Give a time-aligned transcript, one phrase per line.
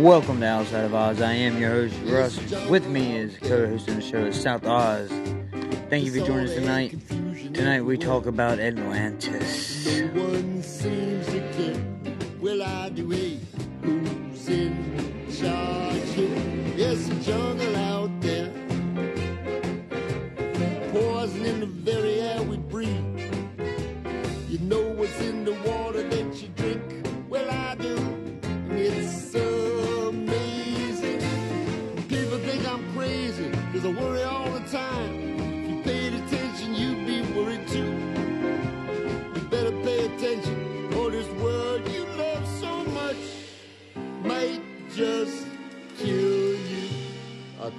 [0.00, 1.20] Welcome to Outside of Oz.
[1.20, 2.68] I am your host, Russ.
[2.70, 5.10] With me is co-host of the show, South Oz.
[5.90, 6.96] Thank you for joining us tonight.
[7.52, 9.86] Tonight we talk about Atlantis.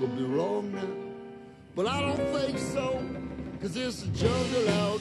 [0.02, 0.82] Could be wrong now,
[1.76, 3.06] but I don't think so,
[3.62, 5.00] cause it's a jungle out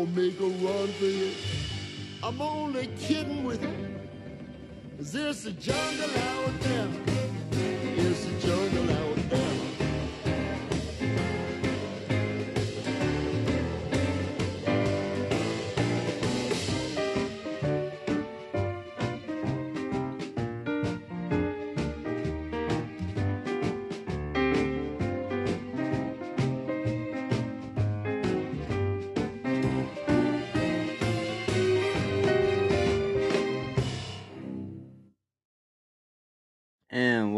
[0.00, 1.36] or make a run for it.
[2.22, 4.00] I'm only kidding with you.
[4.98, 7.19] Is this a jungle out there?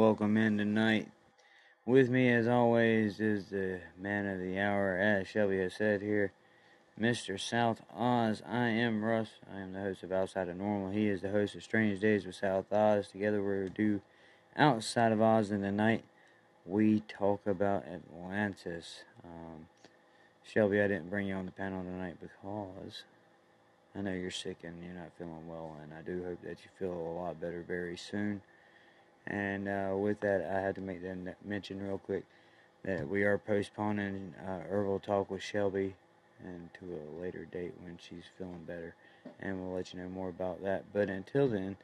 [0.03, 1.07] Welcome in tonight.
[1.87, 6.33] With me, as always, is the man of the hour, as Shelby has said here,
[7.01, 7.39] Mr.
[7.39, 8.43] South Oz.
[8.45, 9.29] I am Russ.
[9.55, 10.91] I am the host of Outside of Normal.
[10.91, 13.07] He is the host of Strange Days with South Oz.
[13.07, 14.01] Together, we do
[14.57, 16.03] Outside of Oz in the night.
[16.67, 19.05] We talk about Atlantis.
[19.23, 19.69] Um,
[20.43, 23.05] Shelby, I didn't bring you on the panel tonight because
[23.95, 26.71] I know you're sick and you're not feeling well, and I do hope that you
[26.77, 28.43] feel a lot better very soon.
[29.27, 32.25] And uh, with that, I had to make that mention real quick
[32.85, 35.95] that we are postponing uh, Herbal Talk with Shelby
[36.45, 38.95] and to a later date when she's feeling better.
[39.41, 40.85] And we'll let you know more about that.
[40.93, 41.77] But until then,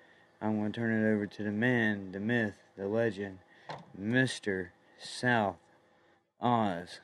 [0.42, 3.38] I'm going to turn it over to the man, the myth, the legend,
[4.00, 4.68] Mr.
[4.98, 5.56] South
[6.40, 7.00] Oz.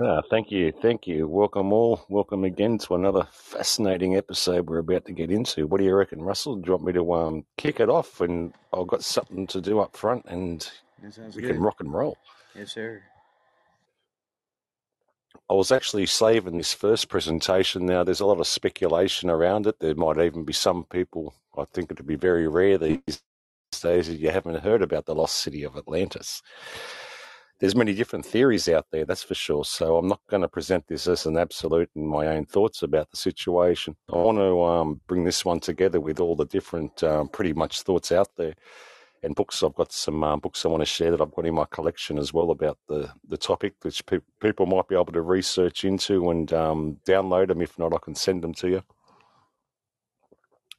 [0.00, 1.26] Ah, thank you, thank you.
[1.26, 2.04] Welcome all.
[2.08, 5.66] Welcome again to another fascinating episode we're about to get into.
[5.66, 6.54] What do you reckon, Russell?
[6.54, 8.20] Do you want me to um kick it off?
[8.20, 10.70] And I've got something to do up front, and
[11.02, 11.54] we good.
[11.54, 12.16] can rock and roll.
[12.54, 13.02] Yes, sir.
[15.50, 17.84] I was actually saving this first presentation.
[17.84, 19.80] Now, there's a lot of speculation around it.
[19.80, 21.34] There might even be some people.
[21.56, 23.20] I think it'd be very rare these
[23.82, 26.40] days that you haven't heard about the lost city of Atlantis.
[27.60, 29.64] There's many different theories out there, that's for sure.
[29.64, 33.10] So I'm not going to present this as an absolute and my own thoughts about
[33.10, 33.96] the situation.
[34.12, 37.82] I want to um, bring this one together with all the different, um, pretty much
[37.82, 38.54] thoughts out there
[39.22, 39.62] and books.
[39.62, 42.18] I've got some um, books I want to share that I've got in my collection
[42.18, 46.30] as well about the the topic, which pe- people might be able to research into
[46.30, 47.62] and um, download them.
[47.62, 48.82] If not, I can send them to you.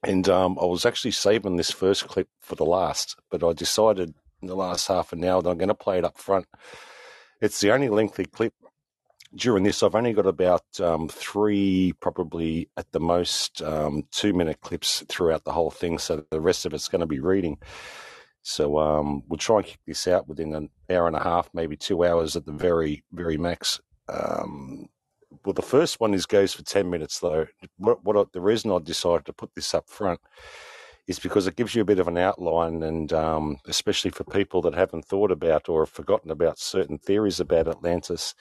[0.04, 4.14] And um, I was actually saving this first clip for the last, but I decided
[4.42, 6.46] in the last half an hour that I'm going to play it up front.
[7.42, 8.54] It's the only lengthy clip
[9.36, 9.84] during this.
[9.84, 15.44] I've only got about um, three, probably at the most, um, two minute clips throughout
[15.44, 16.00] the whole thing.
[16.00, 17.58] So the rest of it's going to be reading.
[18.42, 21.76] So um, we'll try and kick this out within an hour and a half, maybe
[21.76, 23.80] two hours at the very, very max.
[24.08, 24.88] Um,
[25.46, 27.46] well, the first one is goes for ten minutes though.
[27.78, 30.20] What, what the reason I decided to put this up front
[31.10, 34.62] is because it gives you a bit of an outline, and um, especially for people
[34.62, 38.36] that haven't thought about or have forgotten about certain theories about Atlantis.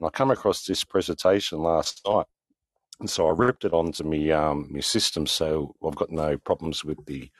[0.00, 2.26] And I come across this presentation last night,
[2.98, 6.84] and so I ripped it onto my um, my system, so I've got no problems
[6.84, 7.30] with the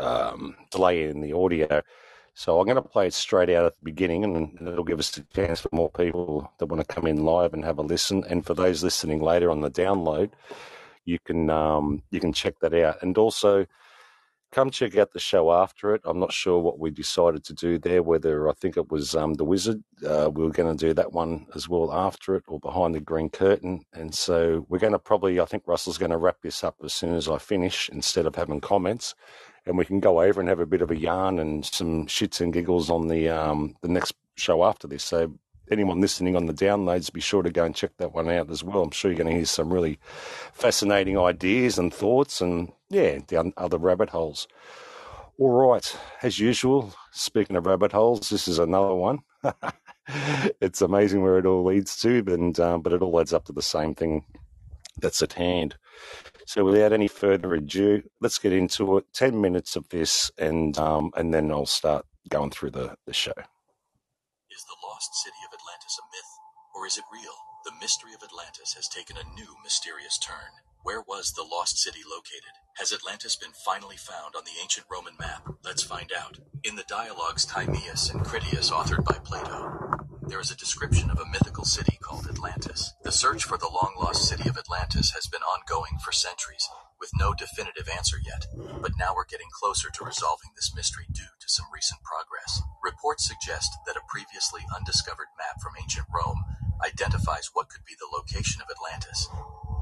[0.00, 1.80] um, delay in the audio.
[2.34, 5.16] So I'm going to play it straight out at the beginning, and it'll give us
[5.16, 8.24] a chance for more people that want to come in live and have a listen.
[8.28, 10.32] And for those listening later on the download,
[11.04, 13.02] you can um, you can check that out.
[13.02, 13.66] And also,
[14.52, 16.02] come check out the show after it.
[16.04, 18.02] I'm not sure what we decided to do there.
[18.02, 21.12] Whether I think it was um, the Wizard, uh, we were going to do that
[21.12, 23.84] one as well after it, or behind the green curtain.
[23.92, 26.94] And so we're going to probably, I think Russell's going to wrap this up as
[26.94, 29.14] soon as I finish, instead of having comments
[29.66, 32.40] and we can go over and have a bit of a yarn and some shits
[32.40, 35.04] and giggles on the um, the next show after this.
[35.04, 35.32] So
[35.70, 38.62] anyone listening on the downloads, be sure to go and check that one out as
[38.62, 38.82] well.
[38.82, 39.98] I'm sure you're going to hear some really
[40.52, 44.46] fascinating ideas and thoughts, and yeah, down other rabbit holes.
[45.38, 46.94] All right, as usual.
[47.10, 49.18] Speaking of rabbit holes, this is another one.
[50.60, 53.52] it's amazing where it all leads to, and um, but it all adds up to
[53.52, 54.24] the same thing
[55.00, 55.76] that's at hand.
[56.46, 59.06] So without any further ado, let's get into it.
[59.12, 63.32] Ten minutes of this, and um, and then I'll start going through the, the show.
[63.36, 65.53] Is the lost city of
[65.94, 66.38] A myth,
[66.74, 67.34] or is it real?
[67.64, 70.58] The mystery of Atlantis has taken a new mysterious turn.
[70.82, 72.58] Where was the lost city located?
[72.78, 75.46] Has Atlantis been finally found on the ancient Roman map?
[75.62, 76.38] Let's find out.
[76.64, 81.28] In the dialogues Timaeus and Critias authored by Plato, there is a description of a
[81.28, 82.94] mythical city called Atlantis.
[83.02, 86.68] The search for the long lost city of Atlantis has been ongoing for centuries,
[86.98, 88.46] with no definitive answer yet.
[88.80, 92.62] But now we're getting closer to resolving this mystery due to some recent progress.
[92.82, 96.42] Reports suggest that a previously undiscovered map from ancient Rome
[96.84, 99.28] identifies what could be the location of Atlantis.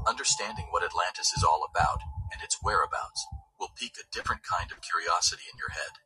[0.05, 3.25] Understanding what Atlantis is all about and its whereabouts
[3.59, 6.03] will pique a different kind of curiosity in your head.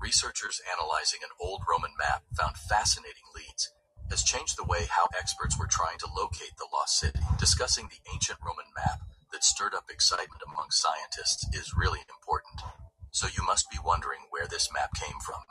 [0.00, 3.72] Researchers analyzing an old Roman map found fascinating leads,
[4.10, 7.18] has changed the way how experts were trying to locate the lost city.
[7.38, 9.00] Discussing the ancient Roman map
[9.32, 12.62] that stirred up excitement among scientists is really important.
[13.10, 15.42] So you must be wondering where this map came from.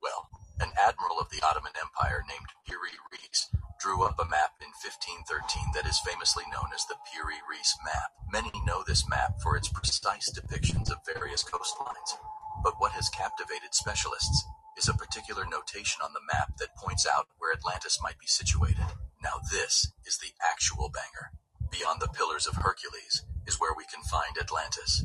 [0.00, 3.48] Well, an admiral of the Ottoman Empire named Piri Reis
[3.80, 8.12] drew up a map in 1513 that is famously known as the Piri Reis map.
[8.30, 12.16] Many know this map for its precise depictions of various coastlines.
[12.62, 14.44] But what has captivated specialists
[14.76, 18.86] is a particular notation on the map that points out where Atlantis might be situated.
[19.22, 21.32] Now this is the actual banger.
[21.70, 25.04] Beyond the Pillars of Hercules is where we can find Atlantis.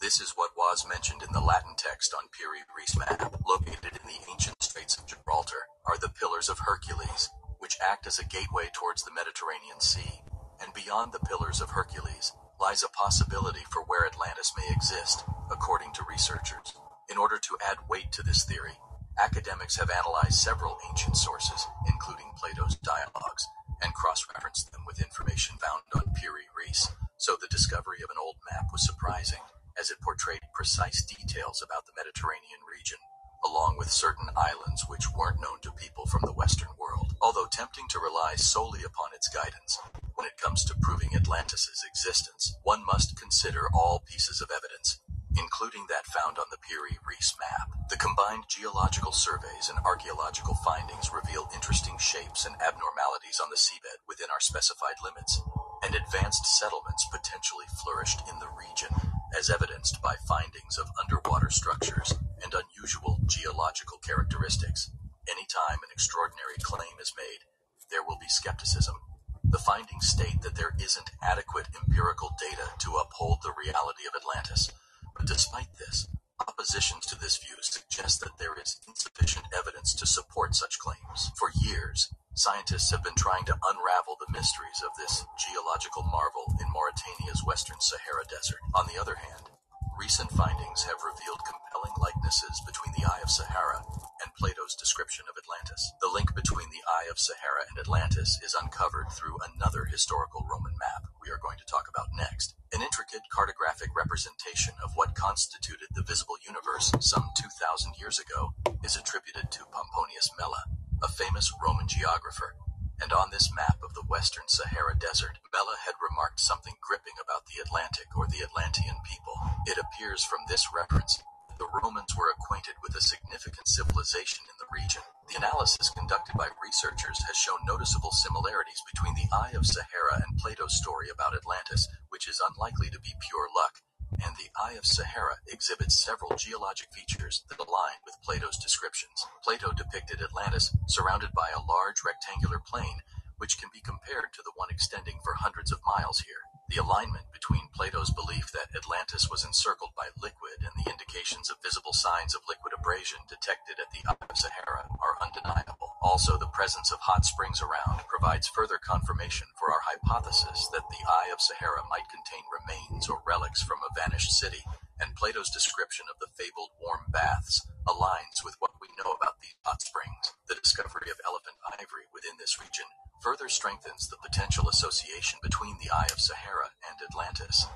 [0.00, 3.34] This is what was mentioned in the Latin text on Piri Reis map.
[3.46, 7.28] Located in the ancient Straits of Gibraltar are the Pillars of Hercules,
[7.58, 10.22] which act as a gateway towards the Mediterranean Sea.
[10.62, 15.92] And beyond the Pillars of Hercules lies a possibility for where Atlantis may exist, according
[15.94, 16.74] to researchers.
[17.10, 18.76] In order to add weight to this theory,
[19.18, 23.48] academics have analyzed several ancient sources, including Plato's dialogues,
[23.82, 28.36] and cross-referenced them with information found on Piri Reis, so the discovery of an old
[28.52, 29.40] map was surprising,
[29.80, 32.98] as it portrayed precise details about the Mediterranean region,
[33.42, 37.14] along with certain islands which weren't known to people from the Western world.
[37.22, 39.80] Although tempting to rely solely upon its guidance,
[40.14, 45.00] when it comes to proving Atlantis's existence, one must consider all pieces of evidence,
[45.38, 47.70] including that found on the Piri Reis map.
[47.88, 54.02] The combined geological surveys and archaeological findings reveal interesting shapes and abnormalities on the seabed
[54.10, 55.40] within our specified limits,
[55.86, 58.90] and advanced settlements potentially flourished in the region,
[59.38, 64.90] as evidenced by findings of underwater structures and unusual geological characteristics.
[65.30, 67.46] Anytime an extraordinary claim is made,
[67.90, 68.96] there will be skepticism.
[69.44, 74.70] The findings state that there isn't adequate empirical data to uphold the reality of Atlantis.
[75.18, 76.06] But despite this,
[76.46, 81.30] oppositions to this view suggest that there is insufficient evidence to support such claims.
[81.36, 86.70] For years, scientists have been trying to unravel the mysteries of this geological marvel in
[86.72, 88.60] Mauritania's western Sahara Desert.
[88.74, 89.50] On the other hand,
[89.98, 93.82] Recent findings have revealed compelling likenesses between the Eye of Sahara
[94.22, 95.92] and Plato's description of Atlantis.
[96.00, 100.78] The link between the Eye of Sahara and Atlantis is uncovered through another historical Roman
[100.78, 105.90] map we are going to talk about next, an intricate cartographic representation of what constituted
[105.92, 110.62] the visible universe some 2,000 years ago is attributed to Pomponius Mela,
[111.02, 112.54] a famous Roman geographer
[113.00, 117.46] and on this map of the western Sahara Desert, Mela had remarked something gripping about
[117.46, 119.36] the Atlantic or the Atlantean people.
[119.66, 121.22] It appears from this reference
[121.58, 125.02] the Romans were acquainted with a significant civilization in the region.
[125.26, 130.38] The analysis conducted by researchers has shown noticeable similarities between the Eye of Sahara and
[130.38, 133.82] Plato's story about Atlantis, which is unlikely to be pure luck,
[134.24, 139.26] and the Eye of Sahara exhibits several geologic features that align with Plato's descriptions.
[139.42, 143.00] Plato depicted Atlantis surrounded by a large rectangular plain,
[143.38, 146.42] which can be compared to the one extending for hundreds of miles here.
[146.68, 151.62] The alignment between Plato's belief that Atlantis was encircled by liquid and the indications of
[151.62, 155.96] visible signs of liquid abrasion detected at the Eye of Sahara are undeniable.
[156.02, 161.08] Also, the presence of hot springs around provides further confirmation for our hypothesis that the
[161.08, 164.60] Eye of Sahara might contain remains or relics from a vanished city,
[165.00, 169.54] and Plato's description of the fabled warm baths aligns with what we know about these
[169.64, 170.34] hot springs.
[170.48, 172.86] The discovery of elephant ivory within this region
[173.22, 177.66] further strengthens the potential association between the Eye of Sahara and Atlantis,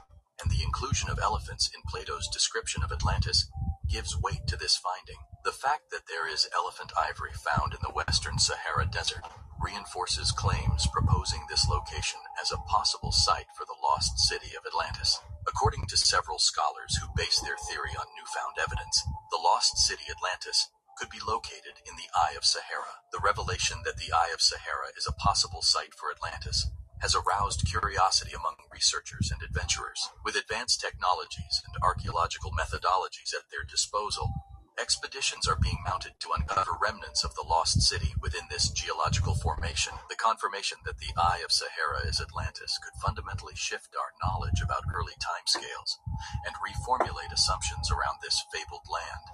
[0.42, 3.46] and the inclusion of elephants in Plato's description of Atlantis
[3.92, 5.20] gives weight to this finding.
[5.44, 9.20] The fact that there is elephant ivory found in the western Sahara Desert
[9.60, 15.20] reinforces claims proposing this location as a possible site for the lost city of Atlantis.
[15.46, 18.96] According to several scholars who base their theory on newfound evidence,
[19.30, 23.04] the lost city Atlantis could be located in the Eye of Sahara.
[23.12, 26.66] The revelation that the Eye of Sahara is a possible site for Atlantis
[27.02, 30.08] has aroused curiosity among researchers and adventurers.
[30.24, 34.30] With advanced technologies and archaeological methodologies at their disposal,
[34.78, 39.92] expeditions are being mounted to uncover remnants of the lost city within this geological formation.
[40.08, 44.86] The confirmation that the Eye of Sahara is Atlantis could fundamentally shift our knowledge about
[44.94, 45.98] early timescales
[46.46, 49.26] and reformulate assumptions around this fabled land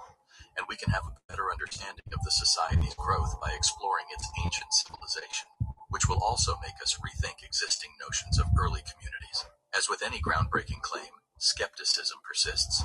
[0.58, 4.66] and we can have a better understanding of the society's growth by exploring its ancient
[4.74, 5.46] civilization,
[5.88, 9.44] which will also make us rethink existing notions of early communities.
[9.76, 12.82] As with any groundbreaking claim, skepticism persists.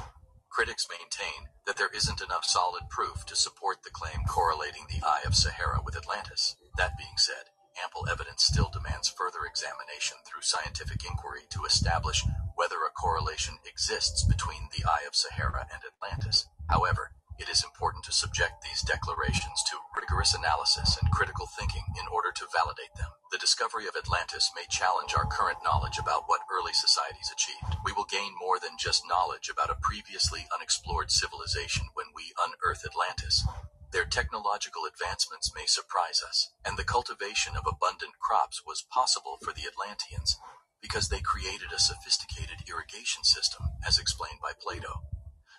[0.49, 5.23] Critics maintain that there isn't enough solid proof to support the claim correlating the Eye
[5.25, 6.55] of Sahara with Atlantis.
[6.77, 7.49] That being said,
[7.81, 12.23] ample evidence still demands further examination through scientific inquiry to establish
[12.55, 16.45] whether a correlation exists between the Eye of Sahara and Atlantis.
[16.69, 22.07] However, it is important to subject these declarations to rigorous analysis and critical thinking in
[22.11, 23.09] order to validate them.
[23.31, 27.81] The discovery of Atlantis may challenge our current knowledge about what early societies achieved.
[27.85, 32.85] We will gain more than just knowledge about a previously unexplored civilization when we unearth
[32.85, 33.45] Atlantis.
[33.91, 39.53] Their technological advancements may surprise us, and the cultivation of abundant crops was possible for
[39.53, 40.37] the Atlanteans
[40.81, 45.01] because they created a sophisticated irrigation system, as explained by Plato.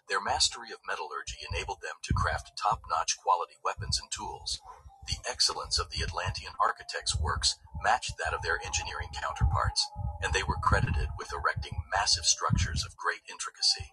[0.09, 4.61] Their mastery of metallurgy enabled them to craft top-notch quality weapons and tools.
[5.07, 9.85] The excellence of the Atlantean architects' works matched that of their engineering counterparts,
[10.23, 13.93] and they were credited with erecting massive structures of great intricacy.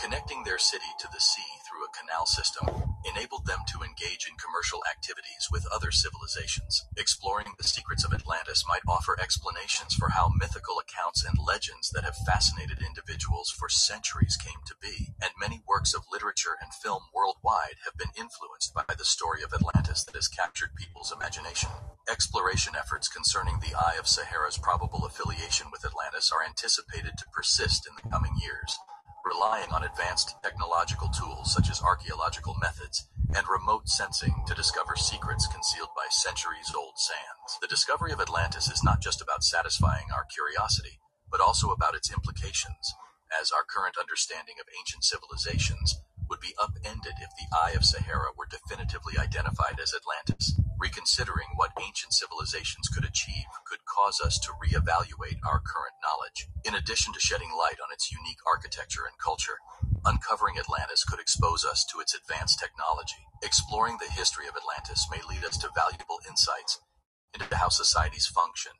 [0.00, 4.36] Connecting their city to the sea through a canal system enabled them to engage in
[4.36, 6.84] commercial activities with other civilizations.
[6.96, 12.04] Exploring the secrets of Atlantis might offer explanations for how mythical accounts and legends that
[12.04, 17.02] have fascinated individuals for centuries came to be, and many works of literature and film
[17.14, 21.70] worldwide have been influenced by the story of Atlantis that has captured people's imagination.
[22.10, 27.86] Exploration efforts concerning the Eye of Sahara's probable affiliation with Atlantis are anticipated to persist
[27.86, 28.78] in the coming years
[29.24, 35.46] relying on advanced technological tools such as archaeological methods and remote sensing to discover secrets
[35.46, 37.58] concealed by centuries old sands.
[37.60, 40.98] The discovery of Atlantis is not just about satisfying our curiosity,
[41.30, 42.94] but also about its implications,
[43.40, 45.96] as our current understanding of ancient civilizations
[46.28, 50.58] would be upended if the Eye of Sahara were definitively identified as Atlantis.
[50.82, 56.50] Reconsidering what ancient civilizations could achieve could cause us to reevaluate our current knowledge.
[56.66, 59.62] In addition to shedding light on its unique architecture and culture,
[60.04, 63.22] uncovering Atlantis could expose us to its advanced technology.
[63.46, 66.82] Exploring the history of Atlantis may lead us to valuable insights
[67.30, 68.72] into how societies function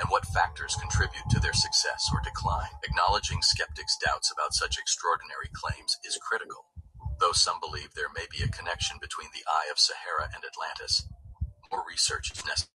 [0.00, 2.72] and what factors contribute to their success or decline.
[2.88, 6.72] Acknowledging skeptics' doubts about such extraordinary claims is critical.
[7.20, 11.04] Though some believe there may be a connection between the Eye of Sahara and Atlantis,
[11.70, 12.68] more research is necessary.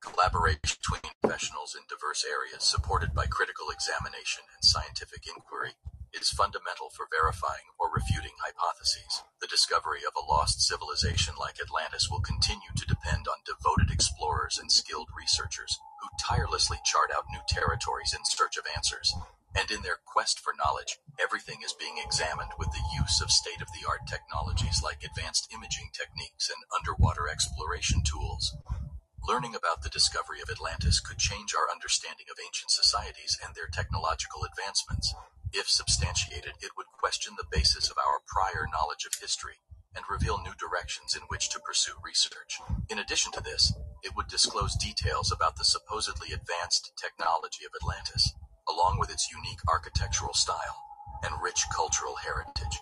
[0.00, 5.78] Collaboration between professionals in diverse areas supported by critical examination and scientific inquiry
[6.12, 9.22] is fundamental for verifying or refuting hypotheses.
[9.40, 14.58] The discovery of a lost civilization like Atlantis will continue to depend on devoted explorers
[14.58, 19.14] and skilled researchers who tirelessly chart out new territories in search of answers.
[19.54, 23.60] And in their quest for knowledge, everything is being examined with the use of state
[23.60, 28.56] of the art technologies like advanced imaging techniques and underwater exploration tools.
[29.28, 33.68] Learning about the discovery of Atlantis could change our understanding of ancient societies and their
[33.68, 35.14] technological advancements.
[35.52, 39.60] If substantiated, it would question the basis of our prior knowledge of history
[39.94, 42.58] and reveal new directions in which to pursue research.
[42.88, 48.32] In addition to this, it would disclose details about the supposedly advanced technology of Atlantis,
[48.68, 50.82] along with its unique architectural style
[51.22, 52.80] and rich cultural heritage.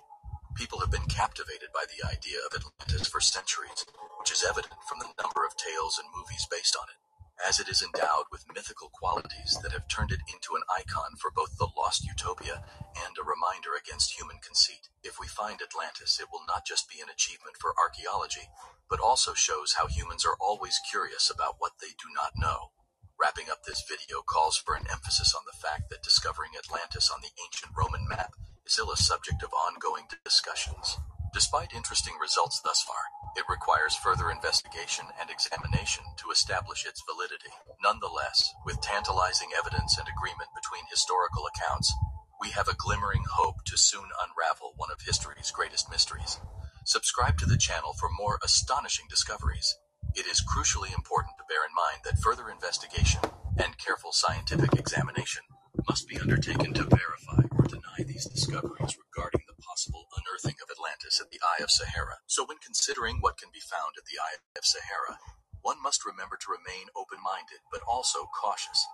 [0.57, 3.87] People have been captivated by the idea of Atlantis for centuries,
[4.19, 7.01] which is evident from the number of tales and movies based on it
[7.47, 11.31] as it is endowed with mythical qualities that have turned it into an icon for
[11.31, 12.63] both the lost utopia
[13.07, 14.89] and a reminder against human conceit.
[15.03, 18.53] If we find Atlantis, it will not just be an achievement for archaeology,
[18.89, 22.73] but also shows how humans are always curious about what they do not know.
[23.21, 27.21] Wrapping up this video calls for an emphasis on the fact that discovering Atlantis on
[27.21, 28.33] the ancient Roman map
[28.65, 30.97] is still a subject of ongoing discussions.
[31.37, 37.53] Despite interesting results thus far, it requires further investigation and examination to establish its validity.
[37.85, 41.93] Nonetheless, with tantalizing evidence and agreement between historical accounts,
[42.41, 46.41] we have a glimmering hope to soon unravel one of history's greatest mysteries.
[46.89, 49.77] Subscribe to the channel for more astonishing discoveries.
[50.17, 53.21] It is crucially important to bear in mind that further investigation
[53.63, 55.43] and careful scientific examination
[55.89, 61.21] must be undertaken to verify or deny these discoveries regarding the possible unearthing of Atlantis
[61.21, 62.19] at the Eye of Sahara.
[62.27, 65.19] So, when considering what can be found at the Eye of Sahara,
[65.63, 68.85] one must remember to remain open minded but also cautious.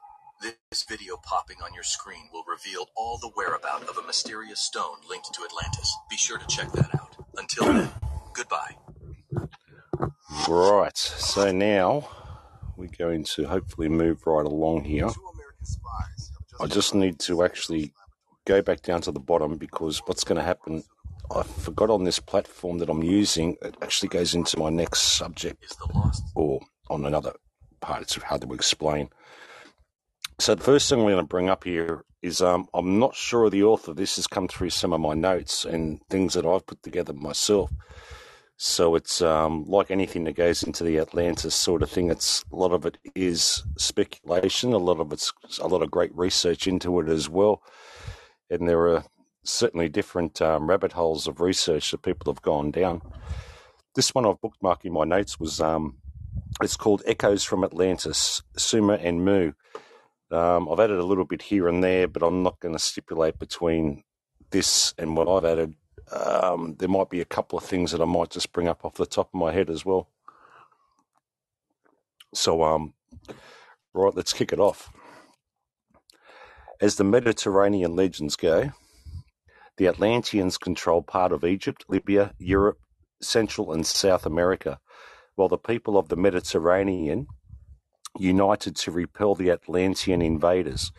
[0.42, 4.98] This video popping on your screen will reveal all the whereabout of a mysterious stone
[5.08, 5.96] linked to Atlantis.
[6.10, 7.16] Be sure to check that out.
[7.36, 7.90] Until then,
[8.34, 8.76] goodbye.
[10.48, 12.08] Right, so now
[12.76, 15.08] we're going to hopefully move right along here.
[16.60, 17.92] I just need to actually
[18.44, 20.82] go back down to the bottom because what's going to happen,
[21.34, 25.76] I forgot on this platform that I'm using, it actually goes into my next subject
[26.34, 26.60] or
[26.90, 27.34] on another
[27.80, 28.02] part.
[28.02, 29.10] It's hard to explain.
[30.40, 33.48] So the first thing I'm going to bring up here is um, I'm not sure
[33.48, 33.94] the author.
[33.94, 37.70] This has come through some of my notes and things that I've put together myself.
[38.58, 42.10] So it's um, like anything that goes into the Atlantis sort of thing.
[42.10, 44.72] It's a lot of it is speculation.
[44.72, 47.62] A lot of it's a lot of great research into it as well.
[48.48, 49.04] And there are
[49.44, 53.02] certainly different um, rabbit holes of research that people have gone down.
[53.94, 55.98] This one I've bookmarked in my notes was um,
[56.62, 59.52] it's called Echoes from Atlantis, Sumer and Mu.
[60.30, 63.38] Um, I've added a little bit here and there, but I'm not going to stipulate
[63.38, 64.02] between
[64.50, 65.74] this and what I've added.
[66.12, 68.94] Um, there might be a couple of things that I might just bring up off
[68.94, 70.08] the top of my head as well.
[72.34, 72.94] So, um,
[73.94, 74.92] right, let's kick it off.
[76.80, 78.72] As the Mediterranean legends go,
[79.78, 82.78] the Atlanteans controlled part of Egypt, Libya, Europe,
[83.20, 84.78] Central and South America,
[85.34, 87.26] while the people of the Mediterranean
[88.18, 90.92] united to repel the Atlantean invaders.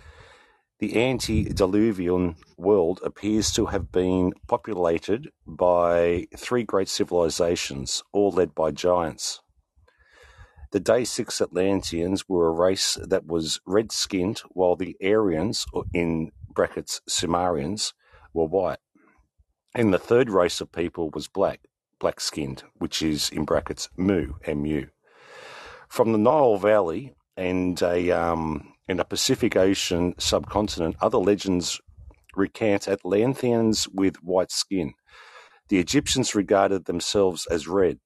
[0.80, 8.70] The antediluvian world appears to have been populated by three great civilizations, all led by
[8.70, 9.42] giants.
[10.72, 15.86] The Day Six Atlanteans were a race that was red skinned, while the Aryans, or
[15.94, 17.94] in brackets Sumerians,
[18.34, 18.80] were white.
[19.74, 21.62] And the third race of people was black,
[22.00, 24.90] black skinned, which is in brackets Mu, M-U.
[25.90, 31.82] From the Nile Valley and a um, in a Pacific Ocean subcontinent, other legends
[32.36, 34.94] recant Atlanteans with white skin.
[35.70, 38.00] The Egyptians regarded themselves as red.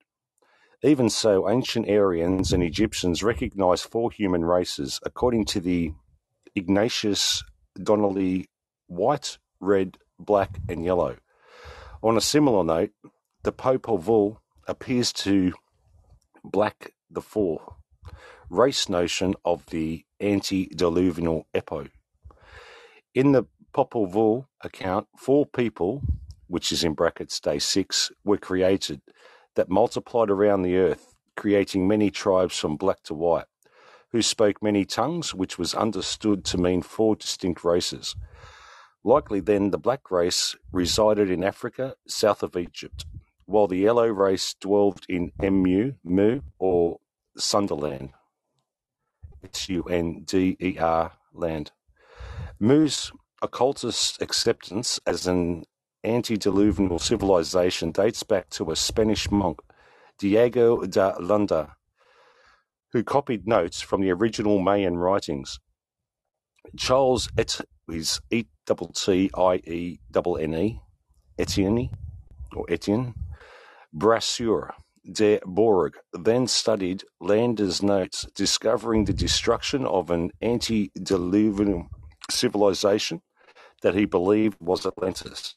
[0.84, 5.94] Even so, ancient Aryans and Egyptians recognized four human races, according to the
[6.56, 7.44] Ignatius
[7.82, 8.48] Donnelly
[8.88, 11.17] white, red, black, and yellow.
[12.02, 12.91] On a similar note,
[13.44, 15.54] the Popol Vuh appears to
[16.44, 17.76] black the four
[18.52, 21.90] race notion of the antediluvian epoch.
[23.16, 26.02] In the Popol Vuh account, four people,
[26.48, 29.02] which is in brackets day six, were created
[29.56, 33.46] that multiplied around the earth, creating many tribes from black to white,
[34.12, 38.18] who spoke many tongues, which was understood to mean four distinct races.
[39.02, 43.06] Likely then, the black race resided in Africa, south of Egypt,
[43.46, 47.00] while the yellow race dwelled in Mu, Mu, or
[47.38, 48.12] Sunderland.
[49.44, 51.72] S U N D E R land.
[52.60, 55.64] Mu's occultist acceptance as an
[56.04, 59.60] antediluvian civilization dates back to a Spanish monk,
[60.18, 61.76] Diego de Landa,
[62.92, 65.60] who copied notes from the original Mayan writings.
[66.78, 70.82] Charles Et is E double T I E double N E
[71.38, 71.90] Etienne
[72.56, 73.14] or Etienne
[73.94, 74.72] Brasseur
[75.10, 81.90] de Bourg then studied Landa's notes, discovering the destruction of an antediluvian
[82.30, 83.22] civilization
[83.82, 85.56] that he believed was Atlantis,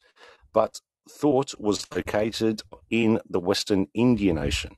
[0.53, 4.77] but thought was located in the Western Indian Ocean.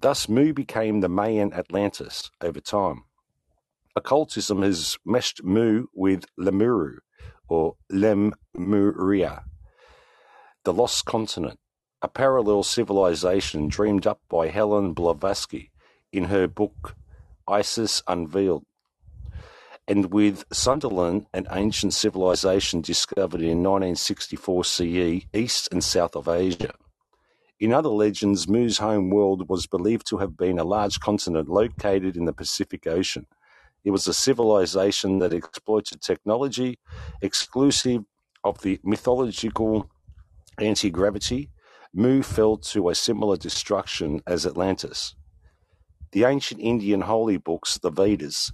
[0.00, 3.04] Thus, Mu became the Mayan Atlantis over time.
[3.94, 6.96] Occultism has meshed Mu with Lemuru,
[7.48, 9.44] or Lemuria,
[10.64, 11.58] the lost continent,
[12.02, 15.70] a parallel civilization dreamed up by Helen Blavatsky
[16.12, 16.96] in her book
[17.46, 18.64] Isis Unveiled,
[19.86, 26.74] and with Sunderland, an ancient civilization discovered in 1964 CE east and south of Asia.
[27.60, 32.16] In other legends, Mu's home world was believed to have been a large continent located
[32.16, 33.26] in the Pacific Ocean.
[33.84, 36.80] It was a civilization that exploited technology
[37.20, 38.02] exclusive
[38.42, 39.88] of the mythological
[40.58, 41.51] anti gravity.
[41.94, 45.14] Mu fell to a similar destruction as Atlantis.
[46.12, 48.52] The ancient Indian holy books, the Vedas,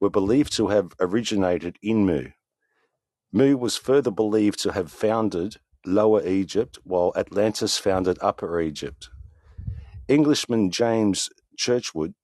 [0.00, 2.28] were believed to have originated in Mu.
[3.32, 9.10] Mu was further believed to have founded Lower Egypt, while Atlantis founded Upper Egypt.
[10.08, 12.14] Englishman James Churchward,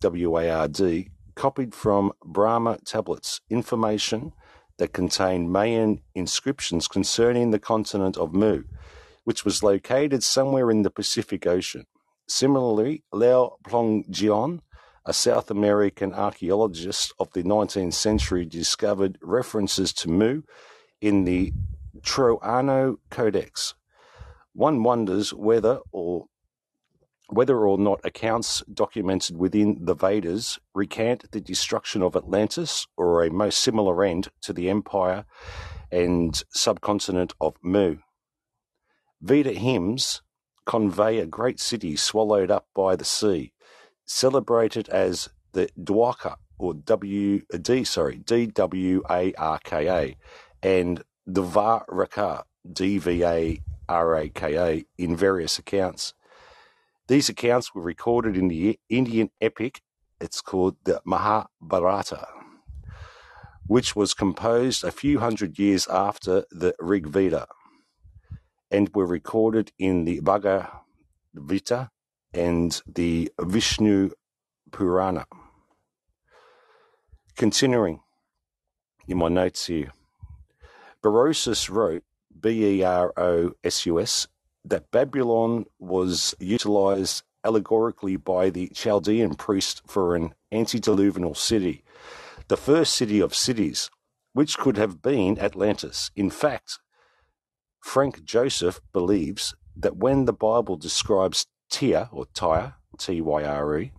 [0.00, 4.32] W-A-R-D, copied from Brahma tablets information
[4.78, 8.62] that contained Mayan inscriptions concerning the continent of Mu,
[9.28, 11.84] which was located somewhere in the Pacific Ocean.
[12.28, 14.62] Similarly, Le Plongeon,
[15.04, 20.40] a South American archaeologist of the 19th century, discovered references to Mu
[21.02, 21.52] in the
[22.00, 23.74] Troano Codex.
[24.54, 26.24] One wonders whether or
[27.28, 33.30] whether or not accounts documented within the Vedas recant the destruction of Atlantis or a
[33.30, 35.26] most similar end to the empire
[35.92, 37.96] and subcontinent of Mu.
[39.20, 40.22] Veda hymns
[40.64, 43.52] convey a great city swallowed up by the sea,
[44.04, 50.16] celebrated as the Dwarka or W D sorry D W A R K A
[50.62, 56.14] and the Dvaraka D V A R A K A in various accounts.
[57.08, 59.80] These accounts were recorded in the Indian epic.
[60.20, 62.28] It's called the Mahabharata,
[63.66, 67.46] which was composed a few hundred years after the Rig Veda
[68.70, 70.68] and were recorded in the Bhagavad
[72.34, 74.10] and the Vishnu
[74.70, 75.26] Purana.
[77.36, 78.00] Continuing
[79.06, 79.92] in my notes here,
[81.02, 82.02] Berosus wrote,
[82.40, 84.26] B E R O S U S,
[84.64, 91.84] that Babylon was utilized allegorically by the Chaldean priest for an antediluvial city,
[92.48, 93.90] the first city of cities,
[94.32, 96.10] which could have been Atlantis.
[96.14, 96.78] In fact,
[97.80, 103.92] Frank Joseph believes that when the Bible describes Tyre or Tyre, T Y R E,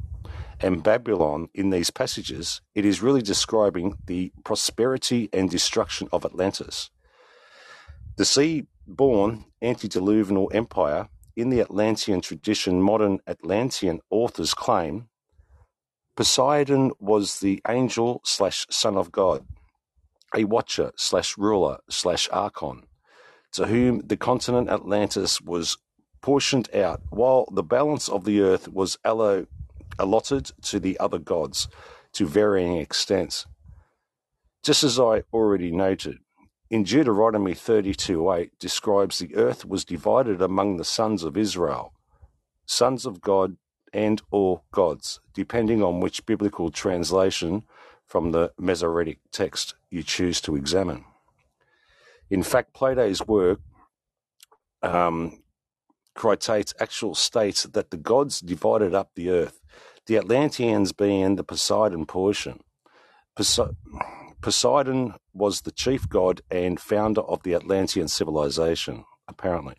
[0.59, 6.89] and Babylon in these passages, it is really describing the prosperity and destruction of Atlantis.
[8.17, 15.07] The sea born antediluvial empire in the Atlantean tradition, modern Atlantean authors claim
[16.17, 19.45] Poseidon was the angel slash son of God,
[20.35, 22.83] a watcher slash ruler slash archon,
[23.53, 25.77] to whom the continent Atlantis was
[26.21, 29.47] portioned out, while the balance of the earth was allo-
[29.97, 31.67] allotted to the other gods
[32.13, 33.45] to varying extents.
[34.63, 36.17] Just as I already noted,
[36.69, 41.93] in Deuteronomy 32:8 describes the earth was divided among the sons of Israel,
[42.65, 43.57] sons of God
[43.91, 47.63] and or gods, depending on which biblical translation
[48.05, 51.05] from the Masoretic text you choose to examine.
[52.29, 53.59] In fact, Plato's work
[54.81, 55.43] um,
[56.15, 59.61] Critates actual states that the gods divided up the earth,
[60.05, 62.59] the Atlanteans being the Poseidon portion.
[63.37, 63.73] Pose-
[64.41, 69.75] Poseidon was the chief god and founder of the Atlantean civilization, apparently.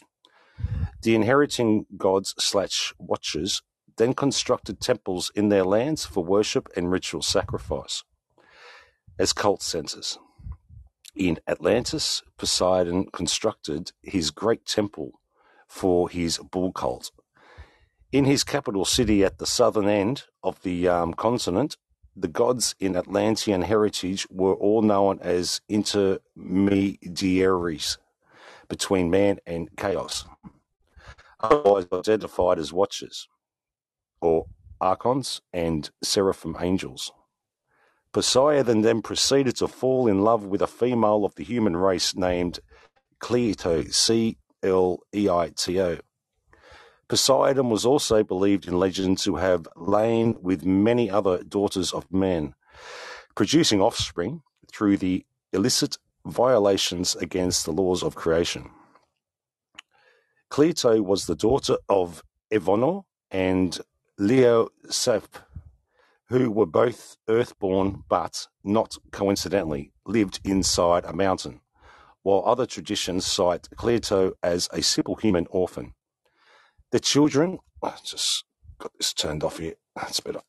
[1.03, 3.63] The inheriting gods slash watchers
[3.97, 8.03] then constructed temples in their lands for worship and ritual sacrifice
[9.19, 10.19] as cult centers.
[11.21, 15.21] In Atlantis, Poseidon constructed his great temple
[15.69, 17.11] for his bull cult.
[18.11, 21.77] In his capital city at the southern end of the um, continent,
[22.17, 27.99] the gods in Atlantean heritage were all known as intermediaries
[28.69, 30.25] between man and chaos,
[31.39, 33.29] otherwise identified as watchers
[34.23, 34.47] or
[34.81, 37.13] archons and seraphim angels.
[38.13, 42.59] Poseidon then proceeded to fall in love with a female of the human race named
[43.21, 45.99] Cleito, C L E I T O.
[47.09, 52.55] Poseidon was also believed in legend to have lain with many other daughters of men,
[53.35, 54.43] producing offspring
[54.73, 58.71] through the illicit violations against the laws of creation.
[60.51, 63.79] Cleito was the daughter of Evono and
[64.19, 65.43] Leo Leoseph,
[66.31, 71.61] who were both earthborn but, not coincidentally, lived inside a mountain,
[72.23, 75.93] while other traditions cite Cleito as a simple human orphan.
[76.93, 78.45] The children, I just
[78.79, 80.41] got this turned off here, that's better.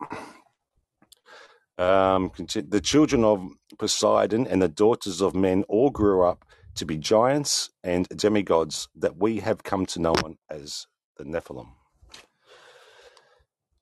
[1.80, 3.44] Um, the children of
[3.80, 9.18] Poseidon and the daughters of men all grew up to be giants and demigods that
[9.18, 10.14] we have come to know
[10.48, 10.86] as
[11.18, 11.70] the Nephilim.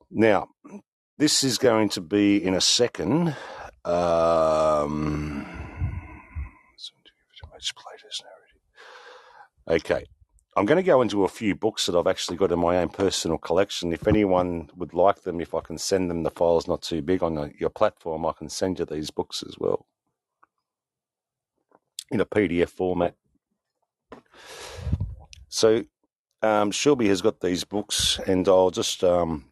[0.09, 0.47] Now,
[1.19, 3.35] this is going to be in a second.
[3.83, 5.45] Um,
[9.67, 10.05] okay.
[10.55, 12.87] I'm going to go into a few books that I've actually got in my own
[12.87, 13.91] personal collection.
[13.91, 17.21] If anyone would like them, if I can send them, the file's not too big
[17.21, 19.85] on your platform, I can send you these books as well
[22.11, 23.15] in a PDF format.
[25.49, 25.83] So
[26.41, 29.48] um, Shelby has got these books, and I'll just um,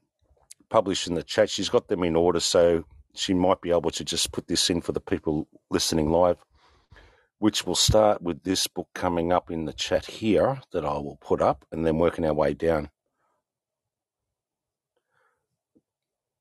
[0.69, 1.49] publish in the chat.
[1.49, 2.83] She's got them in order, so
[3.15, 6.37] she might be able to just put this in for the people listening live,
[7.39, 11.17] which will start with this book coming up in the chat here that I will
[11.21, 12.89] put up, and then working our way down.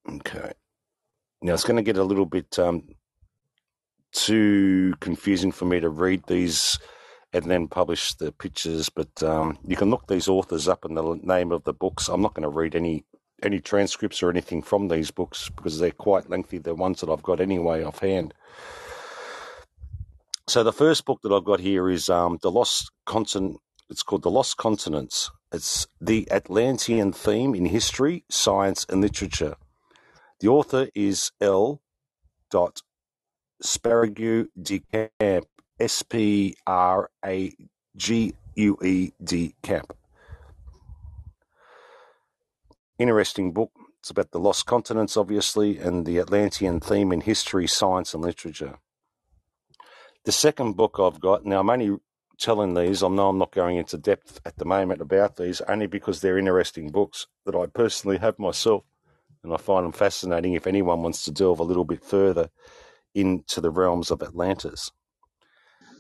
[0.09, 0.53] Okay.
[1.43, 2.85] Now it's going to get a little bit um,
[4.13, 6.79] too confusing for me to read these
[7.33, 11.19] and then publish the pictures, but um, you can look these authors up and the
[11.23, 12.09] name of the books.
[12.09, 13.05] I'm not going to read any
[13.47, 16.59] any transcripts or anything from these books because they're quite lengthy.
[16.59, 18.35] The ones that I've got anyway offhand.
[20.49, 23.61] So the first book that I've got here is um, the Lost Continent.
[23.89, 25.31] It's called The Lost Continents.
[25.53, 29.57] It's the Atlantean theme in history, science, and literature.
[30.41, 31.81] The author is L.
[32.51, 32.83] Dot
[33.61, 35.47] Sprague de Camp,
[35.81, 37.53] S P R A
[37.97, 39.97] G U E D Camp.
[42.99, 43.73] Interesting book.
[44.01, 48.79] It's about the lost continents, obviously, and the Atlantean theme in history, science, and literature.
[50.25, 51.99] The second book I've got, now I'm only
[52.39, 55.87] telling these, I know I'm not going into depth at the moment about these, only
[55.87, 58.85] because they're interesting books that I personally have myself,
[59.43, 62.49] and I find them fascinating if anyone wants to delve a little bit further
[63.15, 64.91] into the realms of Atlantis.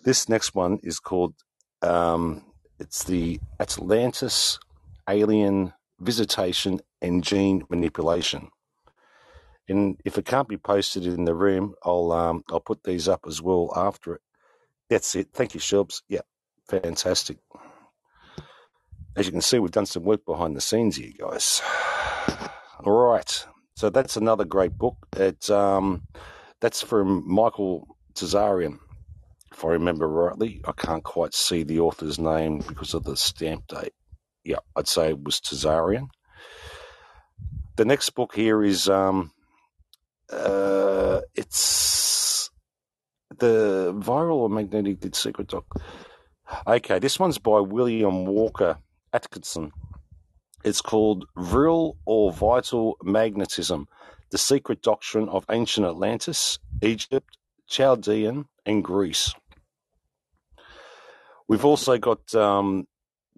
[0.04, 1.34] This next one is called,
[1.82, 2.44] um,
[2.78, 4.58] it's the Atlantis
[5.08, 8.48] Alien Visitation and Gene Manipulation.
[9.68, 13.24] And if it can't be posted in the room, I'll um, I'll put these up
[13.26, 14.20] as well after it.
[14.88, 15.28] That's it.
[15.32, 16.02] Thank you, Shelbs.
[16.08, 16.20] Yeah,
[16.68, 17.38] fantastic.
[19.16, 21.62] As you can see, we've done some work behind the scenes here, guys.
[22.84, 23.46] All right.
[23.76, 24.96] So that's another great book.
[25.16, 26.02] It's um,
[26.60, 28.78] that's from Michael Tsarion,
[29.52, 30.60] if I remember rightly.
[30.66, 33.92] I can't quite see the author's name because of the stamp date.
[34.46, 36.06] Yeah, I'd say it was Tsarion.
[37.74, 39.32] The next book here is um,
[40.32, 42.48] uh, it's
[43.38, 45.64] the Vril or magnetic did secret doc.
[46.64, 48.78] Okay, this one's by William Walker
[49.12, 49.72] Atkinson.
[50.62, 53.88] It's called Vril or Vital Magnetism
[54.30, 59.34] The Secret Doctrine of Ancient Atlantis, Egypt, Chaldean, and Greece.
[61.48, 62.86] We've also got um,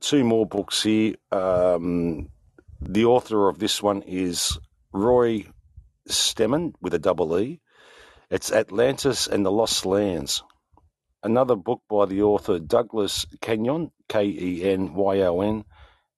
[0.01, 1.15] two more books here.
[1.33, 2.29] Um,
[2.81, 4.59] the author of this one is
[4.93, 5.47] Roy
[6.09, 7.61] Stemmen with a double E.
[8.31, 10.43] It's Atlantis and the Lost Lands.
[11.23, 15.65] Another book by the author Douglas Kenyon, K E N Y O N,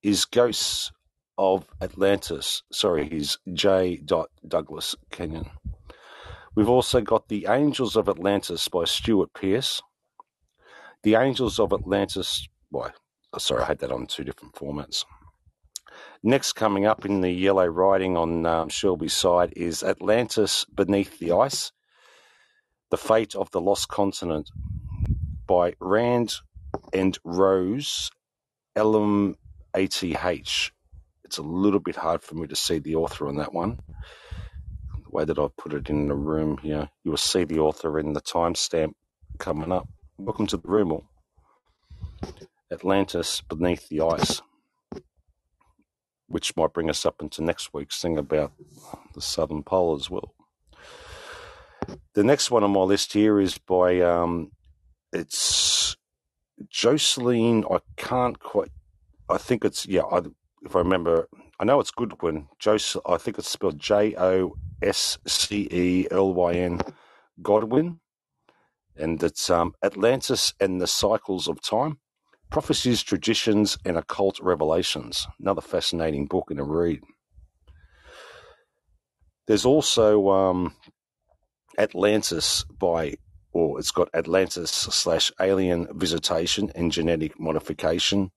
[0.03, 0.93] is Ghosts
[1.39, 2.63] of Atlantis.
[2.71, 4.03] Sorry, he's J.
[4.47, 5.49] Douglas Kenyon.
[6.55, 9.81] We've also got The Angels of Atlantis by Stewart Pearce.
[11.03, 12.91] The Angels of Atlantis, oh,
[13.39, 15.05] sorry, I had that on two different formats.
[16.23, 21.33] Next, coming up in the yellow writing on um, Shelby's side is Atlantis Beneath the
[21.33, 21.73] Ice
[22.91, 24.51] The Fate of the Lost Continent
[25.47, 26.35] by Rand
[26.95, 28.11] and Rose
[28.77, 29.37] L.M.
[29.77, 30.73] A.T.H.
[31.25, 33.81] It's a little bit hard for me to see the author on that one.
[34.95, 37.99] The way that I've put it in the room here, you will see the author
[37.99, 38.95] in the timestamp
[39.39, 39.89] coming up.
[40.19, 41.05] Welcome to the room, all.
[42.73, 44.43] Atlantis Beneath the Ice
[46.31, 48.53] which might bring us up into next week's thing about
[49.15, 50.33] the Southern Pole as well.
[52.15, 54.53] The next one on my list here is by um,
[55.13, 55.97] it's
[56.69, 57.65] Jocelyn.
[57.69, 58.71] I can't quite.
[59.29, 60.03] I think it's yeah.
[60.03, 60.21] I,
[60.63, 61.29] if I remember,
[61.59, 62.47] I know it's Goodwin.
[62.61, 62.97] Jos.
[63.05, 66.81] I think it's spelled J O S C E L Y N.
[67.43, 68.01] Godwin,
[68.97, 71.99] and it's um, Atlantis and the Cycles of Time.
[72.51, 75.29] Prophecies, Traditions, and Occult Revelations.
[75.39, 77.01] Another fascinating book and a read.
[79.47, 80.75] There's also um,
[81.79, 83.15] Atlantis by,
[83.53, 88.33] or it's got Atlantis slash Alien Visitation and Genetic Modification.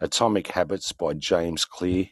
[0.00, 2.06] Atomic Habits by James Clear.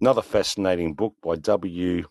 [0.00, 2.04] Another fascinating book by W.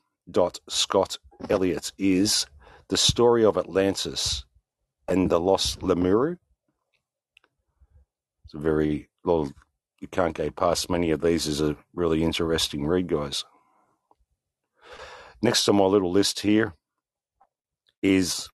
[0.69, 1.17] Scott
[1.49, 2.45] Elliott is
[2.89, 4.45] The Story of Atlantis
[5.07, 6.37] and the Lost Lemuria.
[8.53, 9.51] It's a very, well,
[9.99, 13.45] you can't go past many of these is a really interesting read, guys.
[15.41, 16.75] Next on my little list here
[18.03, 18.47] is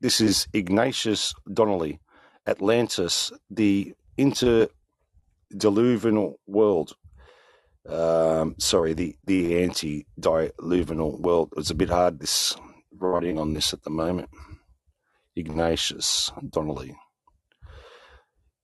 [0.00, 1.98] this is Ignatius Donnelly,
[2.46, 6.92] Atlantis, the interdiluvial world.
[7.88, 11.52] Um, sorry, the the antediluvial world.
[11.56, 12.54] It's a bit hard this
[12.92, 14.28] writing on this at the moment.
[15.34, 16.96] Ignatius Donnelly.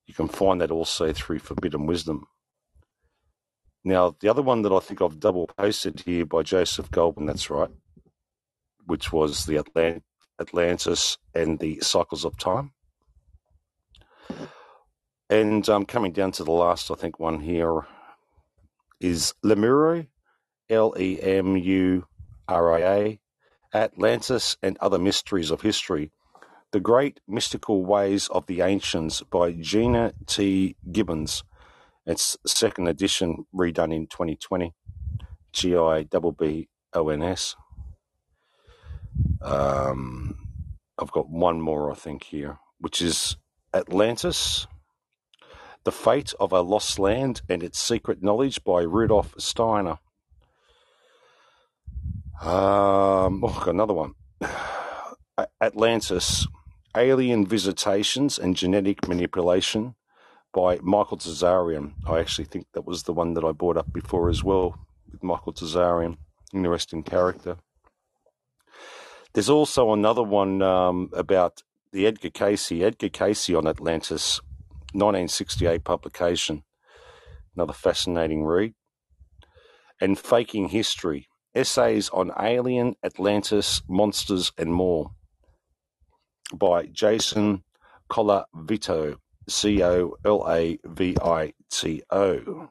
[0.06, 2.26] You can find that also through Forbidden Wisdom.
[3.84, 7.50] Now, the other one that I think I've double posted here by Joseph Goldman, that's
[7.50, 7.70] right,
[8.86, 10.02] which was the Atlant-
[10.40, 12.72] Atlantis and the Cycles of Time.
[15.28, 17.86] And um, coming down to the last, I think, one here
[19.00, 20.06] is Lemuria,
[20.68, 22.06] L E M U
[22.46, 23.20] R I A,
[23.74, 26.12] Atlantis and Other Mysteries of History
[26.72, 30.74] the Great Mystical Ways of the Ancients by Gina T.
[30.90, 31.44] Gibbons.
[32.06, 34.74] It's second edition, redone in 2020.
[35.52, 37.54] G I B B O N S.
[39.42, 40.48] Um,
[40.98, 43.36] I've got one more, I think, here, which is
[43.74, 44.66] Atlantis,
[45.84, 49.98] The Fate of a Lost Land and Its Secret Knowledge by Rudolf Steiner.
[52.40, 54.14] Um, oh, another one.
[55.60, 56.46] Atlantis,
[56.96, 59.94] Alien Visitations and Genetic Manipulation
[60.52, 61.94] by Michael Tsarion.
[62.06, 64.78] I actually think that was the one that I brought up before as well
[65.10, 66.18] with Michael Tsarion.
[66.52, 67.56] Interesting character.
[69.32, 74.40] There's also another one um, about the Edgar Cayce, Edgar Cayce on Atlantis,
[74.92, 76.62] 1968 publication.
[77.56, 78.74] Another fascinating read.
[79.98, 85.12] And Faking History, essays on alien, Atlantis, monsters, and more
[86.58, 87.62] by Jason
[88.10, 89.16] Colavito,
[89.48, 92.68] C O L A V I T O.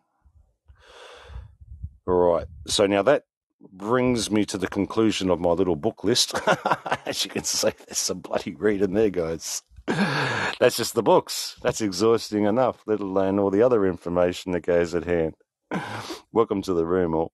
[2.08, 2.48] All right.
[2.68, 3.24] So now that
[3.72, 6.34] brings me to the conclusion of my little book list.
[7.06, 9.64] As you can see, there's some bloody reading there, guys.
[9.88, 11.56] That's just the books.
[11.62, 15.36] That's exhausting enough, let alone all the other information that goes at hand.
[16.32, 17.32] Welcome to the room, all.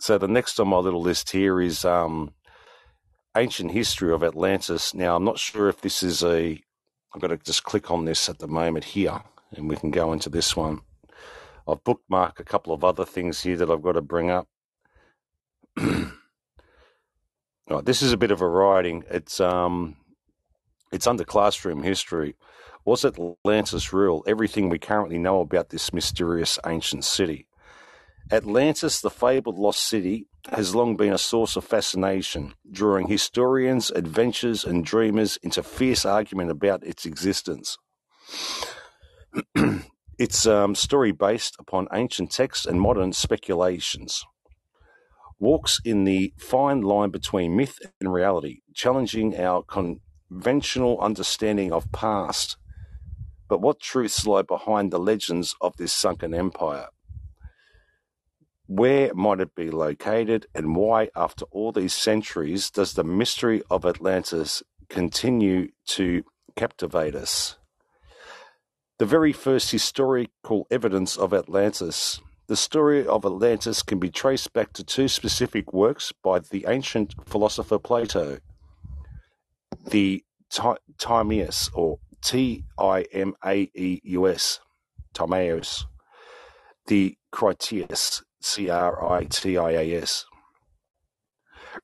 [0.00, 2.32] So the next on my little list here is um,
[3.36, 4.94] ancient history of Atlantis.
[4.94, 6.60] Now, I'm not sure if this is a.
[7.14, 9.20] I've got to just click on this at the moment here,
[9.52, 10.80] and we can go into this one.
[11.66, 14.48] I've bookmarked a couple of other things here that I've got to bring up.
[15.76, 16.14] right,
[17.84, 19.04] this is a bit of a writing.
[19.10, 19.96] It's um,
[20.92, 22.36] it's under classroom history.
[22.84, 24.22] Was Atlantis real?
[24.26, 27.46] Everything we currently know about this mysterious ancient city.
[28.32, 34.64] Atlantis, the fabled lost city, has long been a source of fascination, drawing historians, adventurers,
[34.64, 37.78] and dreamers into fierce argument about its existence.
[40.18, 44.24] its um, story, based upon ancient texts and modern speculations,
[45.38, 52.56] walks in the fine line between myth and reality, challenging our conventional understanding of past.
[53.48, 56.88] But what truths lie behind the legends of this sunken empire?
[58.70, 63.84] Where might it be located, and why, after all these centuries, does the mystery of
[63.84, 66.22] Atlantis continue to
[66.54, 67.56] captivate us?
[69.00, 74.72] The very first historical evidence of Atlantis, the story of Atlantis can be traced back
[74.74, 78.38] to two specific works by the ancient philosopher Plato.
[79.84, 80.22] The
[80.96, 84.60] Timaeus, or T I M A E U S,
[85.12, 85.86] Timaeus,
[86.86, 90.26] the Critias, C-R-I-T-I-A-S.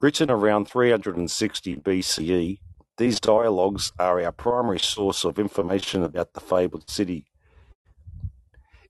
[0.00, 2.59] Written around 360 BCE,
[2.98, 7.26] these dialogues are our primary source of information about the fabled city.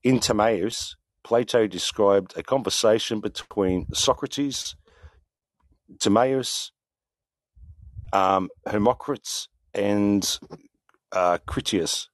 [0.03, 4.75] In Timaeus, Plato described a conversation between Socrates,
[5.99, 6.71] Timaeus,
[8.13, 10.39] um, Hermocrates, and
[11.11, 12.09] uh, Critias.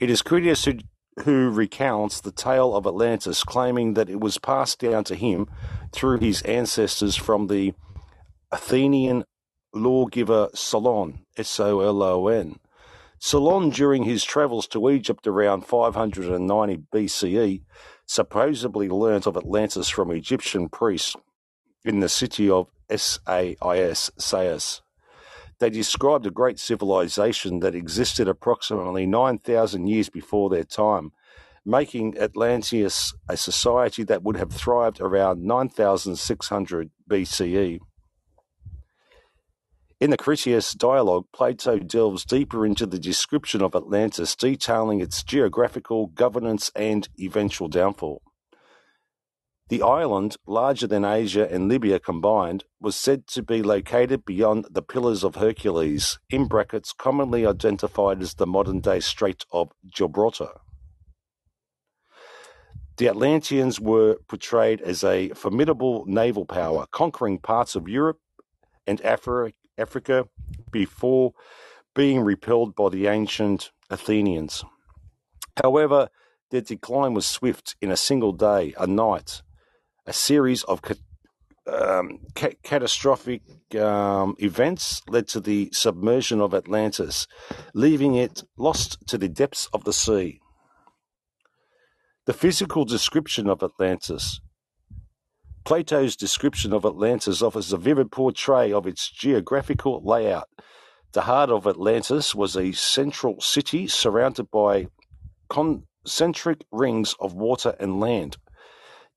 [0.00, 0.78] It is Critias who,
[1.22, 5.48] who recounts the tale of Atlantis, claiming that it was passed down to him
[5.92, 7.74] through his ancestors from the
[8.50, 9.24] Athenian
[9.72, 12.58] lawgiver Solon, S O L O N.
[13.18, 17.62] Solon, during his travels to Egypt around 590 BCE,
[18.06, 21.16] supposedly learnt of Atlantis from Egyptian priests
[21.84, 24.82] in the city of Sais, Sais.
[25.64, 31.12] They described a great civilization that existed approximately 9,000 years before their time,
[31.64, 37.78] making Atlantis a society that would have thrived around 9600 BCE.
[40.00, 46.08] In the Critias dialogue, Plato delves deeper into the description of Atlantis, detailing its geographical,
[46.08, 48.20] governance, and eventual downfall.
[49.74, 54.82] The island, larger than Asia and Libya combined, was said to be located beyond the
[54.82, 60.60] Pillars of Hercules, in brackets commonly identified as the modern-day Strait of Gibraltar.
[62.98, 68.20] The Atlanteans were portrayed as a formidable naval power, conquering parts of Europe
[68.86, 70.28] and Afri- Africa
[70.70, 71.32] before
[71.96, 74.62] being repelled by the ancient Athenians.
[75.60, 76.10] However,
[76.52, 79.42] their decline was swift in a single day, a night,
[80.06, 80.80] a series of
[81.66, 83.42] um, ca- catastrophic
[83.78, 87.26] um, events led to the submersion of Atlantis,
[87.74, 90.40] leaving it lost to the depths of the sea.
[92.26, 94.40] The physical description of Atlantis.
[95.64, 100.48] Plato's description of Atlantis offers a vivid portray of its geographical layout.
[101.12, 104.88] The heart of Atlantis was a central city surrounded by
[105.48, 108.36] concentric rings of water and land.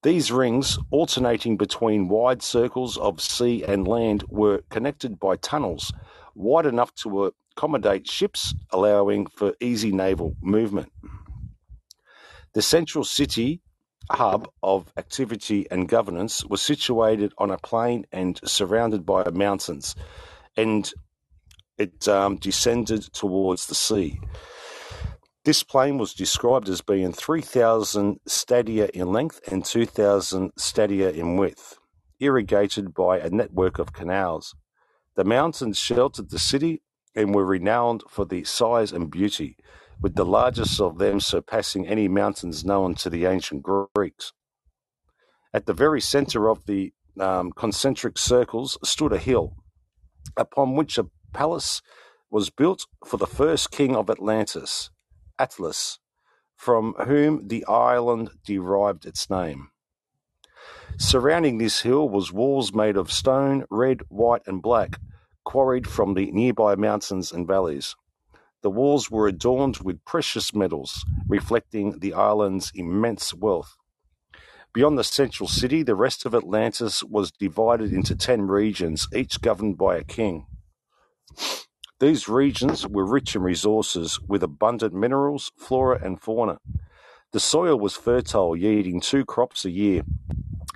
[0.03, 5.91] These rings, alternating between wide circles of sea and land, were connected by tunnels
[6.35, 10.91] wide enough to accommodate ships, allowing for easy naval movement.
[12.53, 13.61] The central city
[14.11, 19.95] hub of activity and governance was situated on a plain and surrounded by mountains,
[20.55, 20.91] and
[21.77, 24.19] it um, descended towards the sea.
[25.47, 31.79] This plain was described as being 3,000 stadia in length and 2,000 stadia in width,
[32.19, 34.53] irrigated by a network of canals.
[35.15, 36.81] The mountains sheltered the city
[37.15, 39.55] and were renowned for the size and beauty,
[40.01, 44.33] with the largest of them surpassing any mountains known to the ancient Greeks.
[45.53, 46.91] At the very center of the
[47.21, 49.55] um, concentric circles stood a hill,
[50.35, 51.81] upon which a palace
[52.29, 54.89] was built for the first king of Atlantis,
[55.39, 55.99] Atlas,
[56.55, 59.69] from whom the island derived its name.
[60.97, 64.99] Surrounding this hill was walls made of stone, red, white, and black,
[65.43, 67.95] quarried from the nearby mountains and valleys.
[68.63, 73.77] The walls were adorned with precious metals, reflecting the island's immense wealth.
[74.73, 79.77] Beyond the central city, the rest of Atlantis was divided into ten regions, each governed
[79.77, 80.47] by a king.
[81.99, 86.59] These regions were rich in resources, with abundant minerals, flora, and fauna.
[87.31, 90.03] The soil was fertile, yielding two crops a year,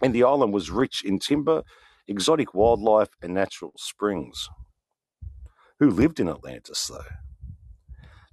[0.02, 1.62] and the island was rich in timber,
[2.08, 4.50] exotic wildlife, and natural springs.
[5.80, 7.06] Who lived in Atlantis, though?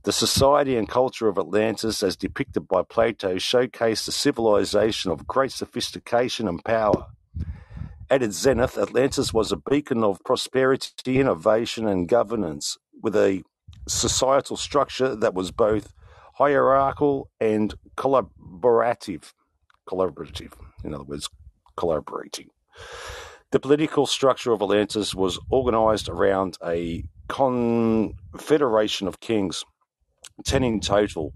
[0.04, 5.52] The society and culture of Atlantis, as depicted by Plato, showcased a civilization of great
[5.52, 7.08] sophistication and power.
[8.10, 13.42] At its zenith, Atlantis was a beacon of prosperity, innovation, and governance, with a
[13.86, 15.92] societal structure that was both
[16.36, 19.34] hierarchical and collaborative.
[19.86, 20.52] Collaborative,
[20.82, 21.28] in other words,
[21.76, 22.48] collaborating.
[23.50, 29.64] The political structure of Atlantis was organized around a confederation of kings,
[30.44, 31.34] ten in total.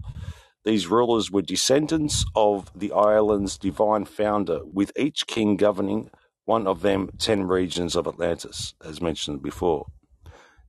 [0.65, 6.09] These rulers were descendants of the island's divine founder, with each king governing
[6.45, 9.87] one of them ten regions of Atlantis, as mentioned before.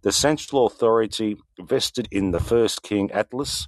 [0.03, 3.67] The central authority vested in the first king Atlas,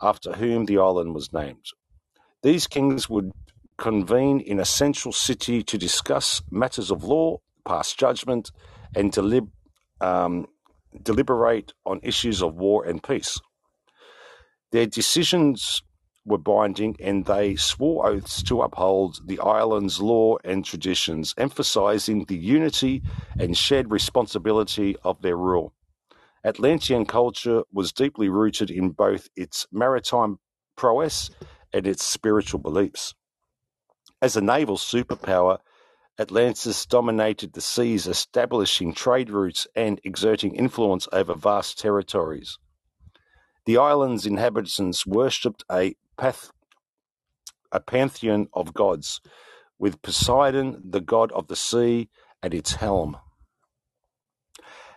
[0.00, 1.64] after whom the island was named.
[2.42, 3.32] These kings would
[3.76, 8.50] convene in a central city to discuss matters of law, pass judgment,
[8.94, 9.50] and delib-
[10.00, 10.46] um,
[11.02, 13.40] deliberate on issues of war and peace.
[14.72, 15.82] Their decisions
[16.28, 22.36] were binding and they swore oaths to uphold the island's law and traditions, emphasizing the
[22.36, 23.02] unity
[23.38, 25.72] and shared responsibility of their rule.
[26.44, 30.38] Atlantean culture was deeply rooted in both its maritime
[30.76, 31.30] prowess
[31.72, 33.14] and its spiritual beliefs.
[34.22, 35.58] As a naval superpower,
[36.18, 42.58] Atlantis dominated the seas, establishing trade routes and exerting influence over vast territories.
[43.66, 46.50] The island's inhabitants worshipped a, path,
[47.72, 49.20] a pantheon of gods,
[49.78, 52.10] with Poseidon, the god of the sea,
[52.42, 53.16] at its helm.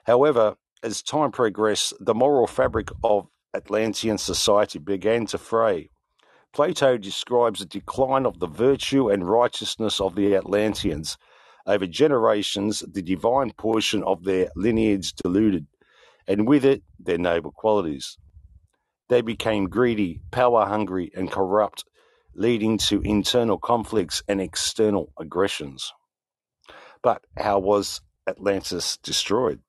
[0.06, 5.92] However, as time progressed, the moral fabric of Atlantean society began to fray.
[6.54, 11.18] Plato describes a decline of the virtue and righteousness of the Atlanteans.
[11.68, 15.68] Over generations, the divine portion of their lineage diluted,
[16.28, 18.18] and with it, their noble qualities.
[19.12, 21.84] They became greedy, power hungry, and corrupt,
[22.34, 25.92] leading to internal conflicts and external aggressions.
[27.04, 29.60] But how was Atlantis destroyed?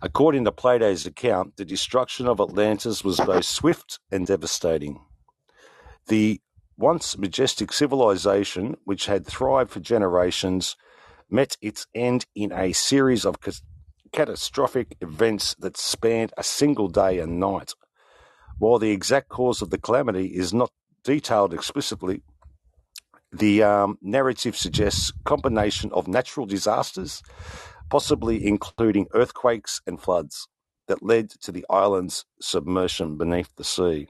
[0.00, 5.00] According to Plato's account, the destruction of Atlantis was both swift and devastating.
[6.06, 6.40] The
[6.76, 10.76] once majestic civilization, which had thrived for generations,
[11.28, 13.40] met its end in a series of
[14.12, 17.72] catastrophic events that spanned a single day and night.
[18.58, 20.70] While the exact cause of the calamity is not
[21.02, 22.22] detailed explicitly,
[23.32, 27.22] the um, narrative suggests combination of natural disasters,
[27.88, 30.46] possibly including earthquakes and floods
[30.86, 34.08] that led to the island's submersion beneath the sea.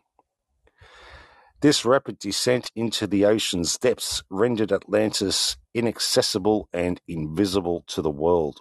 [1.61, 8.59] This rapid descent into the ocean's depths rendered Atlantis inaccessible and invisible to the world,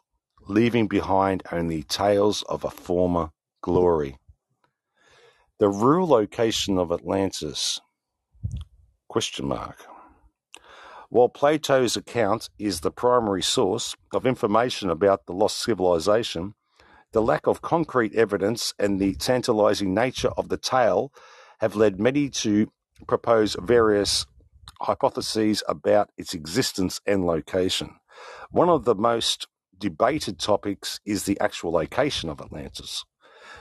[0.48, 3.30] leaving behind only tales of a former
[3.62, 4.18] glory.
[5.60, 7.80] The real location of Atlantis?
[9.08, 9.86] Question mark.
[11.10, 16.54] While Plato's account is the primary source of information about the lost civilization,
[17.12, 21.12] the lack of concrete evidence and the tantalizing nature of the tale
[21.60, 22.72] have led many to
[23.08, 24.26] propose various
[24.80, 27.96] hypotheses about its existence and location.
[28.50, 29.48] One of the most
[29.82, 33.04] debated topics is the actual location of Atlantis.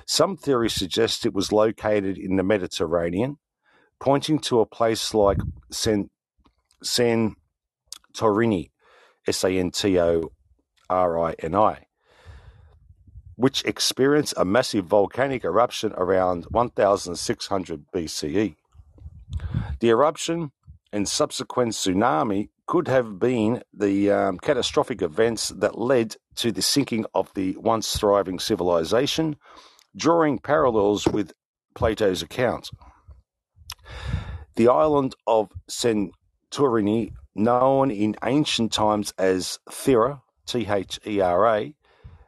[0.06, 3.38] Some theories suggest it was located in the Mediterranean,
[3.98, 5.38] pointing to a place like
[5.72, 6.10] San,
[6.82, 7.34] San
[8.14, 8.70] Torini,
[9.26, 10.30] S A N T O
[10.88, 11.86] R I N I,
[13.36, 18.56] which experienced a massive volcanic eruption around 1600 BCE.
[19.80, 20.52] The eruption
[20.92, 27.04] and subsequent tsunami could have been the um, catastrophic events that led to the sinking
[27.16, 29.34] of the once thriving civilization,
[29.96, 31.32] drawing parallels with
[31.74, 32.70] Plato's account.
[34.54, 41.74] The island of Santorini known in ancient times as Thera, T H E R A,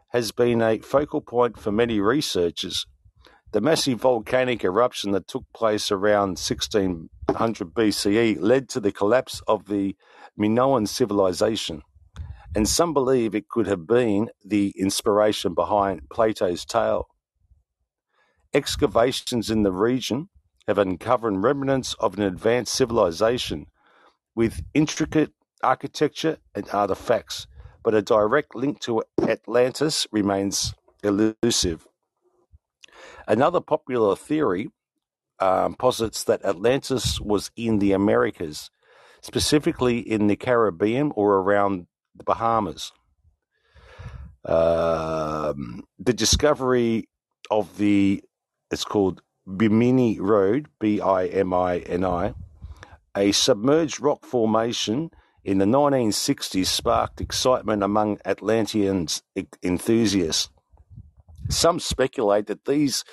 [0.09, 2.85] has been a focal point for many researchers.
[3.53, 9.67] The massive volcanic eruption that took place around 1600 BCE led to the collapse of
[9.67, 9.95] the
[10.37, 11.83] Minoan civilization,
[12.55, 17.09] and some believe it could have been the inspiration behind Plato's tale.
[18.55, 20.29] Excavations in the region
[20.67, 23.67] have uncovered remnants of an advanced civilization
[24.35, 27.47] with intricate architecture and artifacts,
[27.83, 31.87] but a direct link to Atlantis remains elusive.
[33.27, 34.71] Another popular theory
[35.41, 38.71] um, posits that Atlantis was in the Americas,
[39.23, 42.93] specifically in the Caribbean or around the Bahamas.
[44.45, 47.09] Um, the discovery
[47.51, 48.23] of the,
[48.71, 52.35] it's called Bimini Road, B I M I N I,
[53.17, 55.11] a submerged rock formation
[55.45, 59.23] in the 1960s sparked excitement among Atlanteans
[59.63, 60.49] enthusiasts.
[61.49, 63.05] Some speculate that these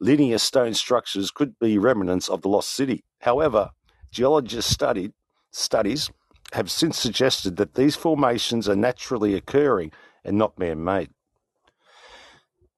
[0.00, 3.04] linear stone structures could be remnants of the lost city.
[3.20, 3.70] However,
[4.10, 5.12] geologists studied,
[5.52, 6.10] studies
[6.52, 9.92] have since suggested that these formations are naturally occurring
[10.24, 11.10] and not man made.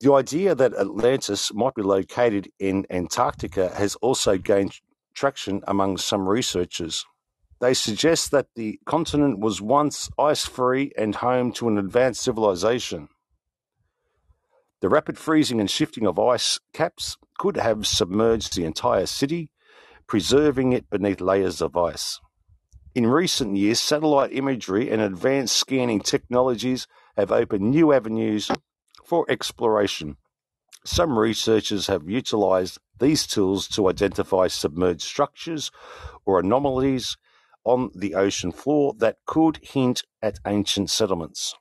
[0.00, 4.80] The idea that Atlantis might be located in Antarctica has also gained
[5.14, 7.06] traction among some researchers.
[7.60, 13.08] They suggest that the continent was once ice free and home to an advanced civilization.
[14.80, 19.50] The rapid freezing and shifting of ice caps could have submerged the entire city,
[20.06, 22.20] preserving it beneath layers of ice.
[22.94, 26.86] In recent years, satellite imagery and advanced scanning technologies
[27.16, 28.52] have opened new avenues
[29.04, 30.16] for exploration.
[30.84, 35.72] Some researchers have utilized these tools to identify submerged structures
[36.24, 37.16] or anomalies
[37.64, 41.56] on the ocean floor that could hint at ancient settlements.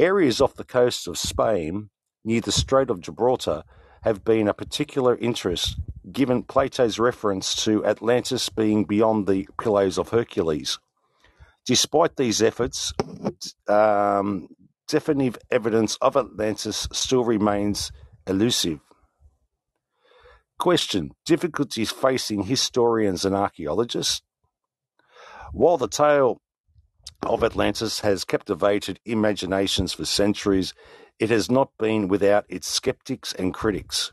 [0.00, 1.90] Areas off the coast of Spain,
[2.24, 3.62] near the Strait of Gibraltar,
[4.02, 5.76] have been a particular interest
[6.10, 10.78] given Plato's reference to Atlantis being beyond the Pillars of Hercules.
[11.64, 12.92] Despite these efforts,
[13.68, 14.48] um,
[14.88, 17.92] definitive evidence of Atlantis still remains
[18.26, 18.80] elusive.
[20.58, 24.22] Question Difficulties facing historians and archaeologists?
[25.52, 26.40] While the tale
[27.22, 30.74] of Atlantis has captivated imaginations for centuries,
[31.22, 34.10] it has not been without its skeptics and critics.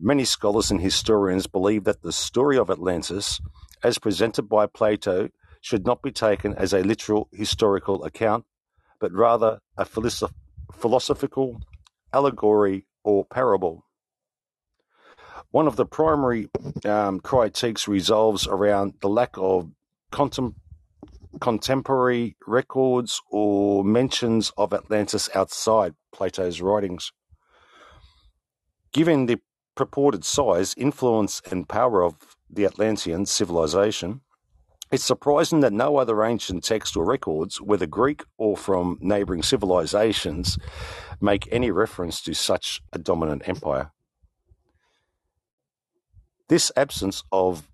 [0.00, 3.38] Many scholars and historians believe that the story of Atlantis,
[3.84, 5.28] as presented by Plato,
[5.60, 8.46] should not be taken as a literal historical account,
[8.98, 10.32] but rather a philosoph-
[10.72, 11.60] philosophical
[12.14, 13.84] allegory or parable.
[15.50, 16.48] One of the primary
[16.86, 19.70] um, critiques revolves around the lack of
[20.10, 20.54] contem-
[21.40, 27.12] contemporary records or mentions of Atlantis outside Plato's writings.
[28.92, 29.40] Given the
[29.74, 32.14] purported size, influence, and power of
[32.50, 34.20] the Atlantean civilization,
[34.90, 40.58] it's surprising that no other ancient text or records, whether Greek or from neighboring civilizations,
[41.18, 43.90] make any reference to such a dominant empire.
[46.48, 47.66] This absence of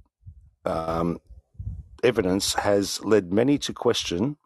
[0.64, 1.18] um,
[2.02, 4.36] evidence has led many to question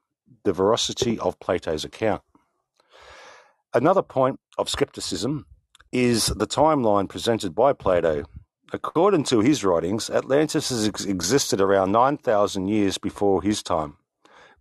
[0.45, 2.23] the veracity of Plato's account.
[3.75, 5.47] Another point of skepticism
[5.93, 8.25] is the timeline presented by Plato.
[8.73, 13.97] According to his writings, Atlantis has ex- existed around 9,000 years before his time,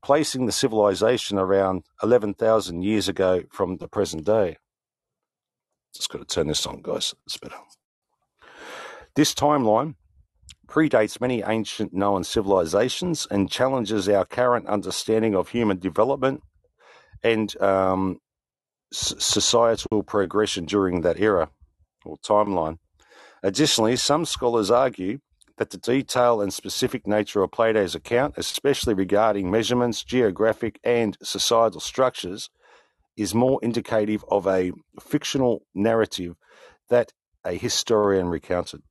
[0.04, 4.58] placing the civilization around 11,000 years ago from the present day.
[5.94, 7.14] Just got to turn this on, guys.
[7.26, 7.56] It's better.
[9.16, 9.96] This timeline
[10.72, 16.41] predates many ancient known civilizations and challenges our current understanding of human development
[17.24, 18.19] and um,
[18.93, 21.49] societal progression during that era
[22.05, 22.78] or timeline.
[23.43, 25.19] Additionally, some scholars argue
[25.57, 31.82] that the detail and specific nature of Plato's account, especially regarding measurements, geographic, and societal
[31.82, 32.49] structures,
[33.17, 36.36] is more indicative of a fictional narrative
[36.89, 37.11] that
[37.45, 38.82] a historian recounted.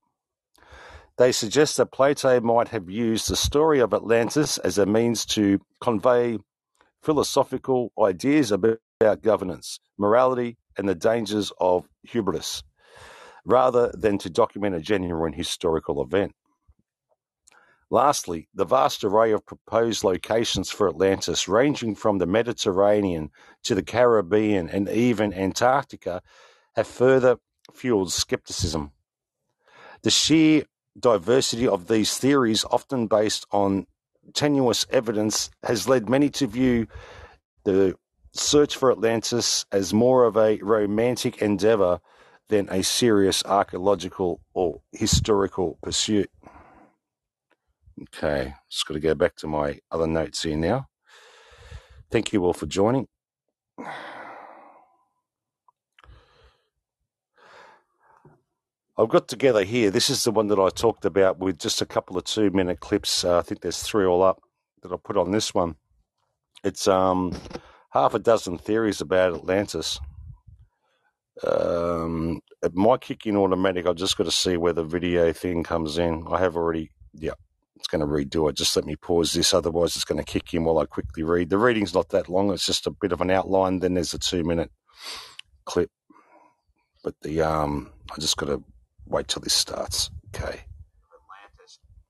[1.18, 5.60] They suggest that Plato might have used the story of Atlantis as a means to
[5.80, 6.38] convey
[7.02, 8.78] philosophical ideas about
[9.22, 12.62] governance, morality, and the dangers of hubris,
[13.44, 16.34] rather than to document a genuine historical event.
[17.90, 23.30] Lastly, the vast array of proposed locations for Atlantis, ranging from the Mediterranean
[23.64, 26.22] to the Caribbean and even Antarctica,
[26.76, 27.36] have further
[27.74, 28.92] fueled skepticism.
[30.02, 30.64] The sheer
[30.98, 33.86] diversity of these theories, often based on
[34.34, 36.86] tenuous evidence, has led many to view
[37.64, 37.96] the
[38.32, 42.00] search for Atlantis as more of a romantic endeavor
[42.48, 46.30] than a serious archaeological or historical pursuit.
[48.02, 50.86] Okay, just got to go back to my other notes here now.
[52.10, 53.06] Thank you all for joining.
[59.00, 61.86] I've got together here, this is the one that I talked about with just a
[61.86, 63.24] couple of two minute clips.
[63.24, 64.42] Uh, I think there's three all up
[64.82, 65.76] that I put on this one.
[66.64, 67.34] It's um,
[67.92, 69.98] half a dozen theories about Atlantis.
[71.42, 73.86] Um, it might kick in automatic.
[73.86, 76.26] I've just got to see where the video thing comes in.
[76.30, 77.32] I have already, yeah,
[77.76, 78.56] it's going to redo it.
[78.56, 79.54] Just let me pause this.
[79.54, 81.48] Otherwise, it's going to kick in while I quickly read.
[81.48, 82.52] The reading's not that long.
[82.52, 83.78] It's just a bit of an outline.
[83.78, 84.70] Then there's a two minute
[85.64, 85.90] clip.
[87.02, 88.62] But the um, I just got to
[89.10, 90.10] wait till this starts.
[90.34, 90.62] Okay.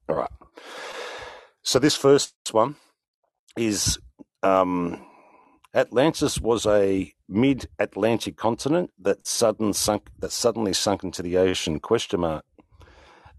[0.08, 0.30] All right.
[1.62, 2.76] So this first one
[3.56, 3.98] is
[4.42, 5.06] um,
[5.74, 11.80] Atlantis was a mid-Atlantic continent that sudden sunk that suddenly sunk into the ocean.
[11.80, 12.44] Question mark.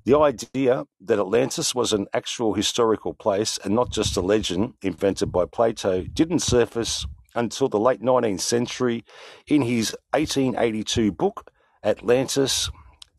[0.03, 5.31] The idea that Atlantis was an actual historical place and not just a legend invented
[5.31, 7.05] by Plato didn't surface
[7.35, 9.03] until the late 19th century
[9.45, 11.51] in his 1882 book
[11.83, 12.69] Atlantis,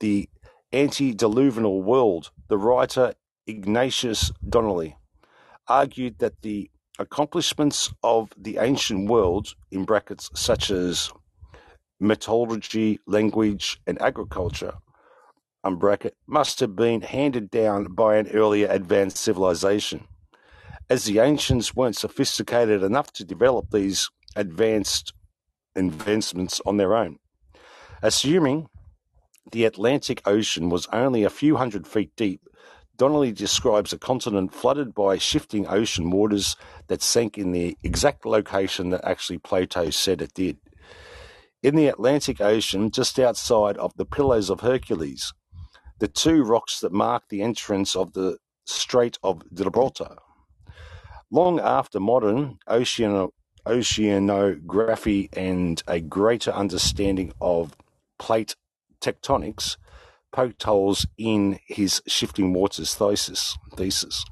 [0.00, 0.28] the
[0.72, 2.30] Antediluvial World.
[2.48, 3.14] The writer
[3.46, 4.96] Ignatius Donnelly
[5.68, 11.12] argued that the accomplishments of the ancient world, in brackets such as
[12.00, 14.74] metallurgy, language, and agriculture,
[15.64, 20.06] unbracket, must have been handed down by an earlier advanced civilization,
[20.90, 25.12] as the ancients weren't sophisticated enough to develop these advanced
[25.76, 27.18] advancements on their own.
[28.02, 28.68] Assuming
[29.50, 32.40] the Atlantic Ocean was only a few hundred feet deep,
[32.96, 36.56] Donnelly describes a continent flooded by shifting ocean waters
[36.88, 40.58] that sank in the exact location that actually Plato said it did.
[41.62, 45.32] In the Atlantic Ocean, just outside of the Pillars of Hercules,
[45.98, 50.16] the two rocks that mark the entrance of the Strait of Gibraltar.
[51.30, 53.30] Long after modern oceano-
[53.66, 57.76] oceanography and a greater understanding of
[58.18, 58.54] plate
[59.02, 59.76] tectonics
[60.32, 63.56] poked holes in his shifting waters thesis.
[63.76, 64.24] thesis.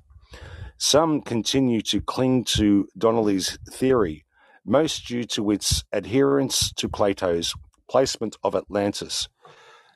[0.79, 4.25] Some continue to cling to Donnelly's theory,
[4.65, 7.55] most due to its adherence to Plato's
[7.91, 9.29] placement of Atlantis.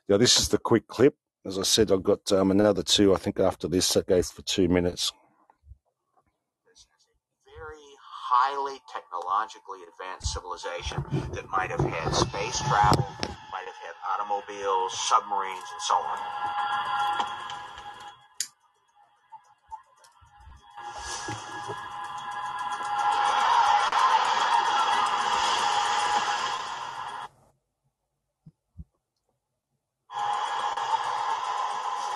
[0.07, 1.15] Now, this is the quick clip.
[1.43, 4.43] As I said, I've got um, another two, I think, after this that goes for
[4.43, 5.11] two minutes.
[7.45, 7.87] very
[8.25, 10.97] highly technologically advanced civilization
[11.29, 13.05] that might have had space travel,
[13.53, 16.17] might have had automobiles, submarines, and so on.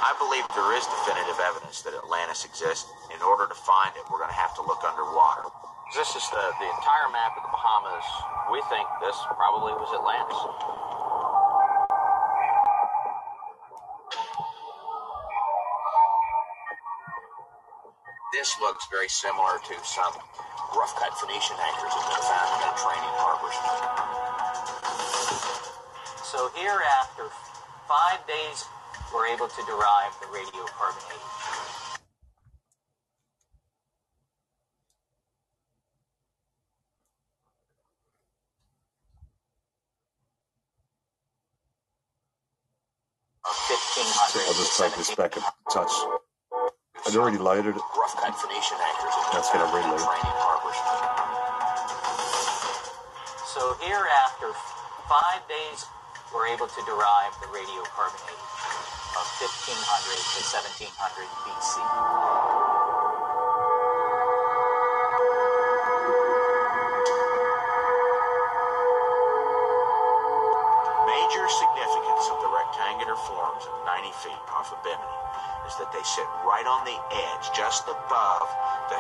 [0.01, 2.89] I believe there is definitive evidence that Atlantis exists.
[3.13, 5.53] In order to find it, we're going to have to look underwater.
[5.89, 8.05] This is the, the entire map of the Bahamas.
[8.53, 10.37] We think this probably was Atlantis.
[18.37, 20.13] This looks very similar to some
[20.77, 23.57] rough cut Phoenician anchors that have been found in harbors.
[26.21, 27.33] So, hereafter
[27.89, 28.61] five days,
[29.09, 31.38] we're able to derive the radiocarbon 80.
[45.19, 45.91] Back a touch.
[47.03, 47.83] I'd already lighted it.
[47.99, 49.99] rough cut Phoenician anchors that have gonna found in reload.
[49.99, 50.79] Mediterranean harbors.
[53.51, 54.47] So here, after
[55.11, 55.83] five days,
[56.31, 58.47] we're able to derive the radiocarbon age
[59.19, 62.68] of 1500 to 1700 BC.
[74.09, 75.19] Forms of 90 feet off of Bimini
[75.67, 78.47] is that they sit right on the edge, just above
[78.89, 78.99] the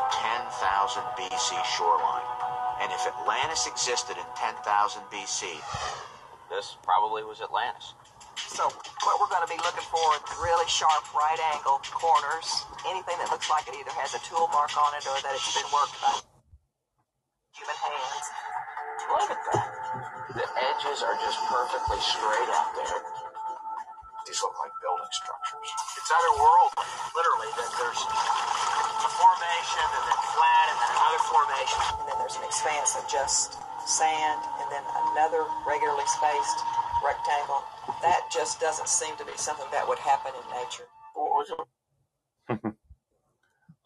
[0.53, 2.29] 10,000 BC shoreline.
[2.81, 4.61] And if Atlantis existed in 10,000
[5.09, 5.49] BC,
[6.49, 7.93] this probably was Atlantis.
[8.37, 8.69] So
[9.03, 12.47] what we're going to be looking for is really sharp right angle corners,
[12.87, 15.53] anything that looks like it either has a tool mark on it or that it's
[15.57, 16.13] been worked by
[17.57, 18.25] human hands.
[19.09, 19.67] Look at that.
[20.37, 23.18] The edges are just perfectly straight out there.
[24.39, 25.67] These look like building structures.
[25.99, 26.79] It's otherworldly.
[27.11, 31.79] Literally, that there's a formation and then flat and then another formation.
[31.99, 34.79] And then there's an expanse of just sand and then
[35.11, 36.59] another regularly spaced
[37.03, 37.67] rectangle.
[37.99, 40.87] That just doesn't seem to be something that would happen in nature.
[41.19, 41.59] What was it?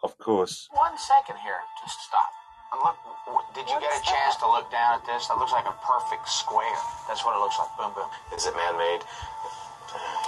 [0.04, 0.68] Of course.
[0.76, 1.64] One second here.
[1.82, 2.28] Just stop.
[2.76, 2.98] And look,
[3.56, 4.44] did you What get a chance that?
[4.44, 5.32] to look down at this?
[5.32, 6.76] That looks like a perfect square.
[7.08, 7.72] That's what it looks like.
[7.80, 8.12] Boom, boom.
[8.36, 9.00] Is it man-made?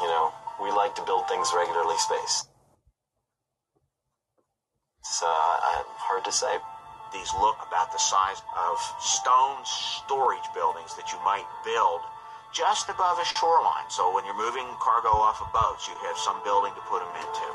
[0.01, 2.49] You know, we like to build things regularly spaced.
[5.23, 6.57] Uh, uh, hard to say.
[7.13, 12.01] These look about the size of stone storage buildings that you might build
[12.51, 13.89] just above a shoreline.
[13.89, 17.15] So when you're moving cargo off of boats, you have some building to put them
[17.15, 17.45] into.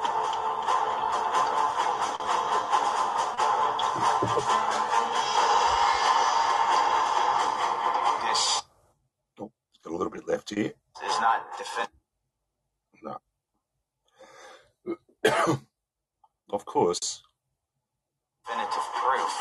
[16.99, 19.33] Definitive proof.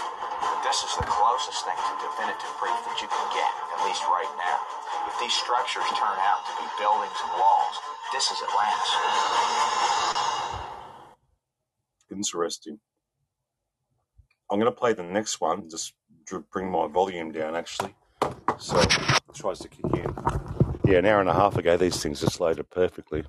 [0.61, 4.29] This is the closest thing to definitive proof that you can get, at least right
[4.37, 4.57] now.
[5.07, 7.75] If these structures turn out to be buildings and walls,
[8.13, 8.91] this is Atlantis.
[12.11, 12.79] Interesting.
[14.51, 15.69] I'm going to play the next one.
[15.69, 15.93] Just
[16.51, 17.95] bring my volume down, actually.
[18.59, 18.91] So it
[19.33, 20.13] tries to kick in.
[20.85, 23.23] Yeah, an hour and a half ago, these things just loaded perfectly.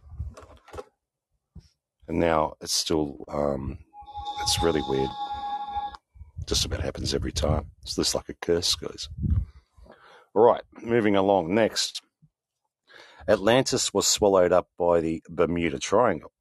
[2.09, 3.79] And now it's still, um,
[4.51, 5.11] it's really weird.
[6.45, 7.67] Just about happens every time.
[7.83, 9.09] It's just like a curse, guys.
[10.35, 11.55] Right, moving along.
[11.55, 12.03] Next.
[13.29, 16.33] Atlantis was swallowed up by the Bermuda Triangle.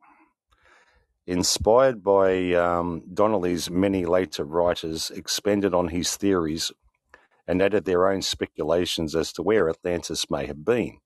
[1.28, 6.72] Inspired by um, Donnelly's many later writers expanded on his theories
[7.48, 10.98] and added their own speculations as to where Atlantis may have been.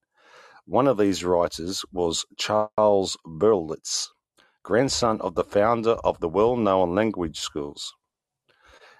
[0.65, 4.07] One of these writers was Charles Berlitz,
[4.63, 7.93] grandson of the founder of the well-known language schools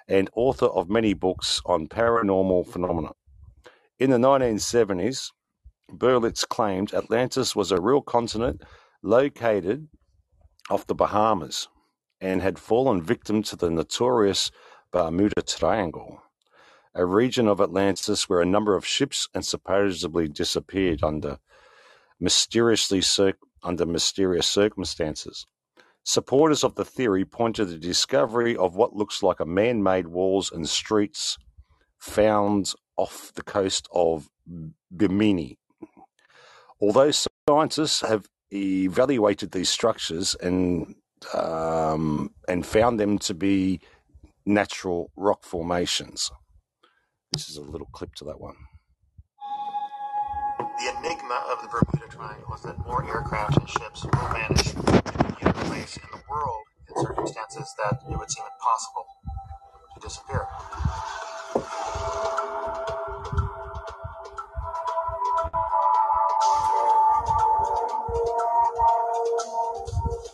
[0.09, 3.11] and author of many books on paranormal phenomena.
[3.97, 5.31] In the 1970s,
[5.89, 8.61] Berlitz claimed Atlantis was a real continent
[9.01, 9.87] located
[10.69, 11.69] off the Bahamas
[12.19, 14.51] and had fallen victim to the notorious
[14.91, 16.21] Bermuda Triangle,
[16.93, 21.39] a region of Atlantis where a number of ships and supposedly disappeared under
[22.19, 23.01] mysteriously
[23.63, 25.45] under mysterious circumstances.
[26.05, 30.51] Supporters of the theory point to the discovery of what looks like a man-made walls
[30.51, 31.37] and streets
[31.97, 34.27] found off the coast of
[34.95, 35.57] Bimini.
[36.81, 37.11] Although
[37.47, 40.95] scientists have evaluated these structures and
[41.33, 43.79] um, and found them to be
[44.45, 46.29] natural rock formations.
[47.31, 48.55] This is a little clip to that one.
[50.59, 55.22] The enigma of the Bermuda Triangle is that more aircraft and ships will vanish
[55.53, 59.07] place in the world in circumstances that it would seem impossible
[59.95, 60.47] to disappear.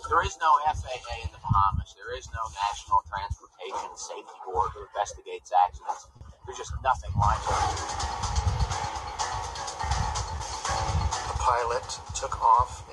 [0.10, 1.96] There is no FAA in the Bahamas.
[1.96, 6.08] There is no National Transportation Safety Board who investigates accidents.
[6.46, 7.60] There's just nothing like it.
[11.28, 12.84] The pilot took off.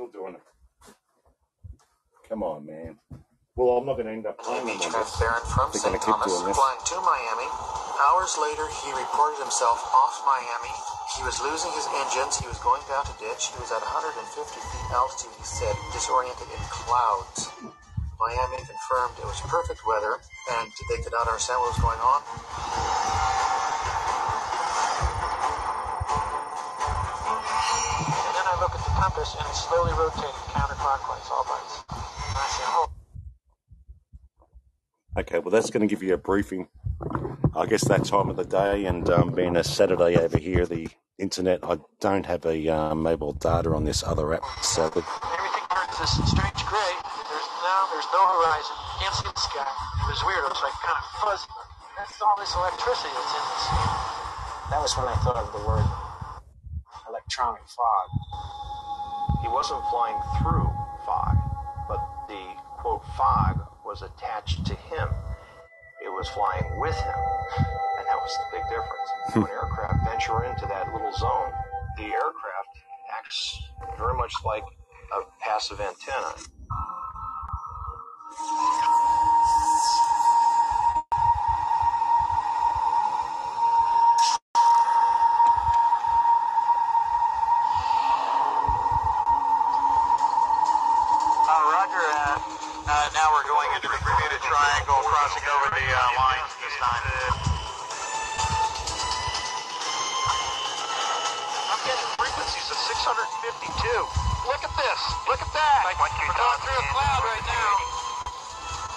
[0.00, 0.40] Still doing it.
[2.24, 2.96] Come on, man.
[3.52, 5.12] Well, I'm not going to end up playing Amy them on this.
[5.12, 6.00] Transparent from St.
[6.00, 7.44] Thomas, flying to Miami.
[8.08, 10.72] Hours later, he reported himself off Miami.
[11.12, 12.40] He was losing his engines.
[12.40, 13.52] He was going down to ditch.
[13.52, 17.52] He was at 150 feet altitude, he said, disoriented in clouds.
[17.60, 22.24] Miami confirmed it was perfect weather, and they could not understand what was going on.
[29.10, 32.14] Compass and slowly rotating counterclockwise all by itself.
[32.28, 32.64] And I say,
[35.18, 36.68] Okay, well, that's going to give you a briefing.
[37.56, 40.88] I guess that time of the day, and um, being a Saturday over here, the
[41.18, 45.02] internet, I don't have a uh, mobile data on this other app, sadly.
[45.34, 46.94] everything turns this strange gray.
[47.26, 48.76] There's now there's no horizon.
[49.02, 49.66] Can't see the sky.
[49.66, 50.44] It was weird.
[50.46, 51.50] It was like kind of fuzzy.
[51.98, 53.66] That's all this electricity that's in this.
[54.70, 55.84] That was when I thought of the word
[57.10, 58.59] electronic fog.
[59.52, 60.70] Wasn't flying through
[61.04, 61.36] fog,
[61.88, 65.08] but the quote fog was attached to him.
[66.02, 67.20] It was flying with him,
[67.98, 69.10] and that was the big difference.
[69.34, 69.40] Hmm.
[69.42, 71.52] when aircraft venture into that little zone,
[71.98, 72.78] the aircraft
[73.18, 73.60] acts
[73.98, 74.64] very much like
[75.12, 76.32] a passive antenna.
[92.90, 97.04] Uh, now we're going into the Bermuda Triangle, crossing over the uh, line this time.
[101.70, 104.50] I'm getting frequencies of 652.
[104.50, 105.00] Look at this.
[105.30, 105.80] Look at that.
[105.86, 107.72] We're going through a cloud right now.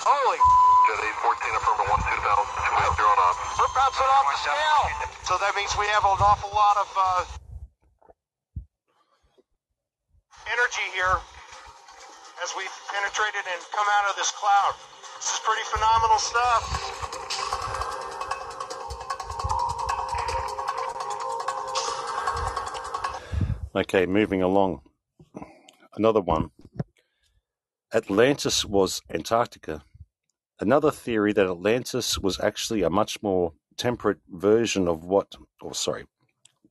[0.10, 0.42] Holy.
[0.90, 3.38] Jet 814 affirmative 12 280 on off.
[3.62, 4.84] We're bouncing off the scale.
[5.30, 7.24] So that means we have an awful lot of uh,
[10.50, 11.33] energy here as we
[12.94, 14.74] penetrated and come out of this cloud.
[15.18, 16.64] This is pretty phenomenal stuff.
[23.76, 24.82] Okay, moving along.
[25.96, 26.52] Another one.
[27.92, 29.84] Atlantis was Antarctica.
[30.60, 36.06] Another theory that Atlantis was actually a much more temperate version of what, or sorry,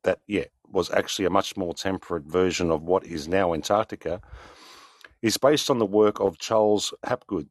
[0.05, 4.21] that, yeah, was actually a much more temperate version of what is now Antarctica,
[5.23, 7.49] is based on the work of Charles Hapgood,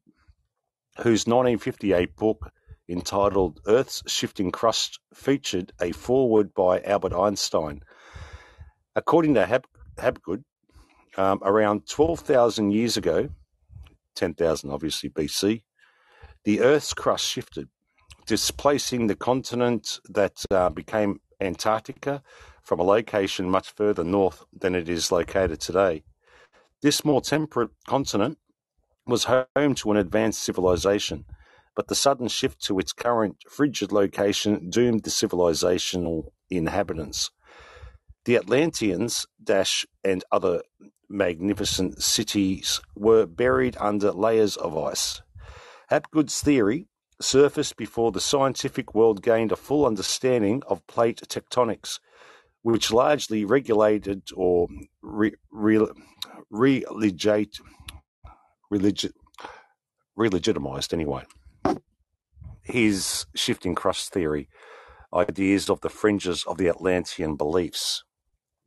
[0.98, 2.52] whose 1958 book
[2.88, 7.80] entitled Earth's Shifting Crust featured a foreword by Albert Einstein.
[8.94, 9.66] According to Hap-
[9.98, 10.44] Hapgood,
[11.16, 13.30] um, around 12,000 years ago,
[14.16, 15.62] 10,000 obviously BC,
[16.44, 17.68] the Earth's crust shifted,
[18.26, 22.22] displacing the continent that uh, became Antarctica
[22.62, 26.04] from a location much further north than it is located today.
[26.82, 28.38] This more temperate continent
[29.06, 31.26] was home to an advanced civilization,
[31.76, 37.30] but the sudden shift to its current frigid location doomed the civilizational inhabitants.
[38.24, 40.62] The Atlanteans dash and other
[41.08, 45.22] magnificent cities were buried under layers of ice.
[45.88, 46.88] Hapgood's theory
[47.20, 52.00] surfaced before the scientific world gained a full understanding of plate tectonics,
[52.62, 54.68] which largely regulated or
[55.02, 55.86] re, re,
[56.50, 57.58] relegate,
[60.18, 61.24] relegitimized anyway
[62.62, 64.48] his shifting crust theory.
[65.14, 68.02] ideas of the fringes of the Atlantean beliefs.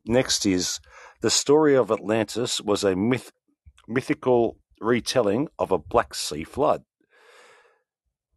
[0.05, 0.79] Next is
[1.21, 3.31] the story of Atlantis was a myth,
[3.87, 6.83] mythical retelling of a Black Sea flood.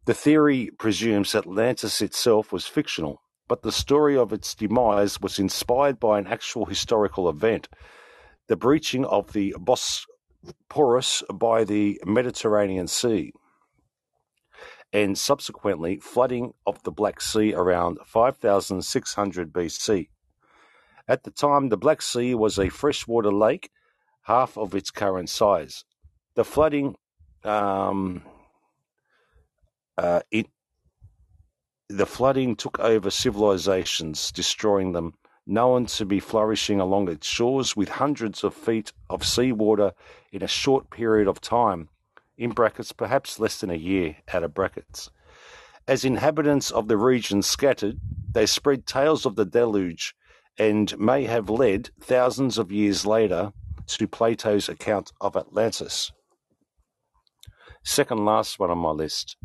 [0.05, 5.99] The theory presumes Atlantis itself was fictional, but the story of its demise was inspired
[5.99, 7.67] by an actual historical event
[8.47, 13.31] the breaching of the Bosporus by the Mediterranean Sea,
[14.91, 20.07] and subsequently flooding of the Black Sea around 5600 BC.
[21.07, 23.69] At the time, the Black Sea was a freshwater lake,
[24.23, 25.83] half of its current size.
[26.35, 26.95] The flooding
[27.43, 28.23] um,
[29.97, 30.47] uh, it,
[31.89, 35.13] the flooding took over civilizations, destroying them,
[35.47, 39.91] known to be flourishing along its shores with hundreds of feet of seawater
[40.31, 41.89] in a short period of time,
[42.37, 45.09] in brackets, perhaps less than a year, out of brackets.
[45.87, 47.99] As inhabitants of the region scattered,
[48.31, 50.15] they spread tales of the deluge
[50.59, 53.51] and may have led, thousands of years later,
[53.87, 56.11] to Plato's account of Atlantis.
[57.89, 59.35] Second last one on my list.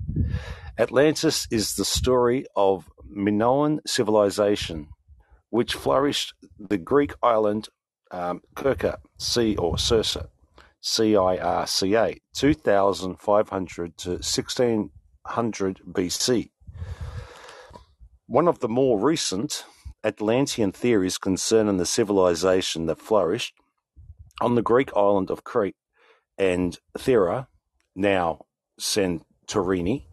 [0.77, 4.89] Atlantis is the story of Minoan civilization,
[5.49, 7.71] which flourished the Greek island
[8.11, 10.29] um, Circa, C or Circa,
[10.83, 16.51] C I R C A, 2500 to 1600 BC.
[18.27, 19.65] One of the more recent
[20.05, 23.55] Atlantean theories concerning the civilization that flourished
[24.43, 25.77] on the Greek island of Crete
[26.37, 27.47] and Thera,
[27.95, 28.47] now
[28.79, 30.07] Santorini,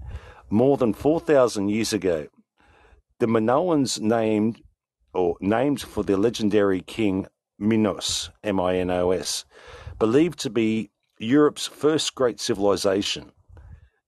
[0.50, 2.28] more than 4,000 years ago.
[3.20, 4.62] The Minoans named
[5.14, 7.28] or named for the legendary king
[7.60, 9.46] Minos, M-I-N-O-S,
[10.00, 13.32] believed to be Europe's first great civilization.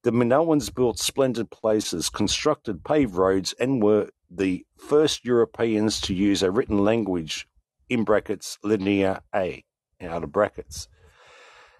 [0.03, 6.41] The Minoans built splendid places, constructed paved roads, and were the first Europeans to use
[6.41, 7.47] a written language
[7.89, 9.63] in brackets linear A
[10.01, 10.87] out of brackets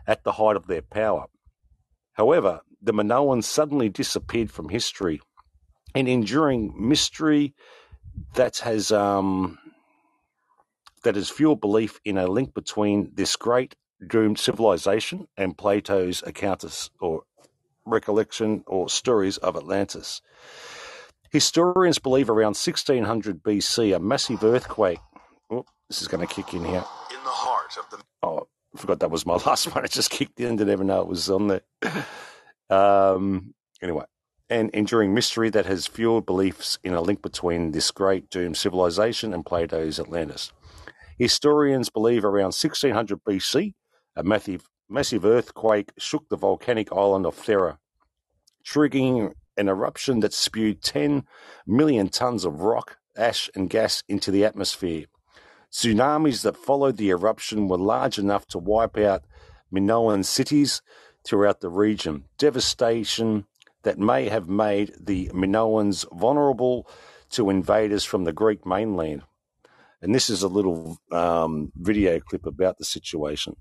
[0.05, 1.25] at the height of their power.
[2.14, 5.22] However, the Minoans suddenly disappeared from history.
[5.95, 7.53] An enduring mystery
[8.36, 9.57] that has um,
[11.03, 16.89] that has fueled belief in a link between this great doomed civilization and Plato's account
[16.99, 17.24] or
[17.86, 20.22] recollection or stories of Atlantis.
[21.32, 24.99] Historians believe around 1600 BC, a massive earthquake.
[25.49, 26.86] Oh, this is going to kick in here.
[27.11, 28.03] In the heart of the.
[28.22, 29.86] Oh, forgot that was my last one.
[29.86, 30.55] It just kicked in.
[30.55, 31.61] Didn't even know it was on there.
[32.69, 34.05] Um, anyway,
[34.49, 39.34] an enduring mystery that has fueled beliefs in a link between this great doomed civilization
[39.34, 40.51] and Plato's Atlantis.
[41.17, 43.74] Historians believe around 1600 BC,
[44.15, 47.78] a massive, massive earthquake shook the volcanic island of Thera,
[48.65, 51.26] triggering an eruption that spewed 10
[51.67, 55.05] million tons of rock, ash, and gas into the atmosphere.
[55.74, 59.24] Tsunamis that followed the eruption were large enough to wipe out
[59.71, 60.84] Minoan cities
[61.26, 62.26] throughout the region.
[62.38, 63.47] Devastation
[63.82, 66.88] that may have made the Minoans vulnerable
[67.32, 69.24] to invaders from the Greek mainland.
[70.01, 73.55] And this is a little um, video clip about the situation.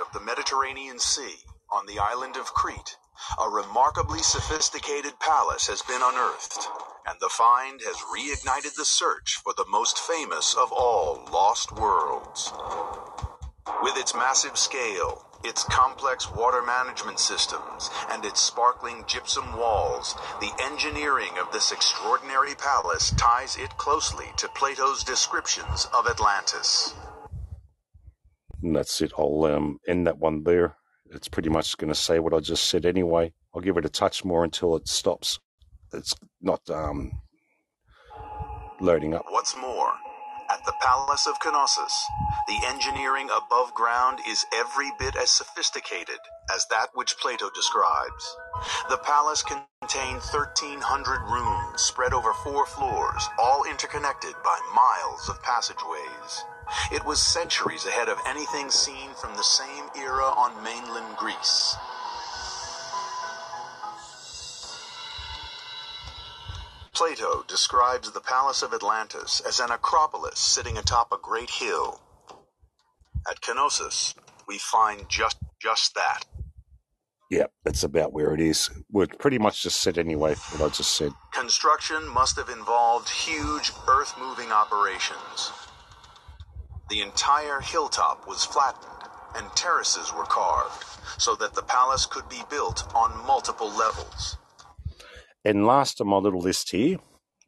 [0.00, 1.36] Of the Mediterranean Sea
[1.70, 2.96] on the island of Crete,
[3.40, 6.68] a remarkably sophisticated palace has been unearthed,
[7.06, 12.52] and the find has reignited the search for the most famous of all lost worlds.
[13.82, 20.52] With its massive scale, its complex water management systems, and its sparkling gypsum walls, the
[20.62, 26.94] engineering of this extraordinary palace ties it closely to Plato's descriptions of Atlantis.
[28.62, 29.12] And that's it.
[29.18, 30.76] I'll um, end that one there.
[31.14, 33.32] It's pretty much going to say what I just said anyway.
[33.54, 35.38] I'll give it a touch more until it stops.
[35.92, 37.12] It's not um,
[38.80, 39.26] loading up.
[39.28, 39.92] What's more,
[40.50, 41.94] at the Palace of Knossos,
[42.48, 46.18] the engineering above ground is every bit as sophisticated
[46.54, 48.36] as that which Plato describes.
[48.88, 56.44] The palace contained 1,300 rooms spread over four floors, all interconnected by miles of passageways.
[56.92, 61.76] It was centuries ahead of anything seen from the same era on mainland Greece.
[66.94, 72.00] Plato describes the Palace of Atlantis as an acropolis sitting atop a great hill.
[73.28, 74.14] At Knossos,
[74.46, 76.24] we find just just that.
[77.30, 78.68] Yeah, that's about where it is.
[78.90, 81.12] We're pretty much just said anyway what I just said.
[81.32, 85.50] Construction must have involved huge earth moving operations.
[86.90, 88.86] The entire hilltop was flattened
[89.36, 90.84] and terraces were carved
[91.18, 94.36] so that the palace could be built on multiple levels.
[95.44, 96.98] And last on my little list here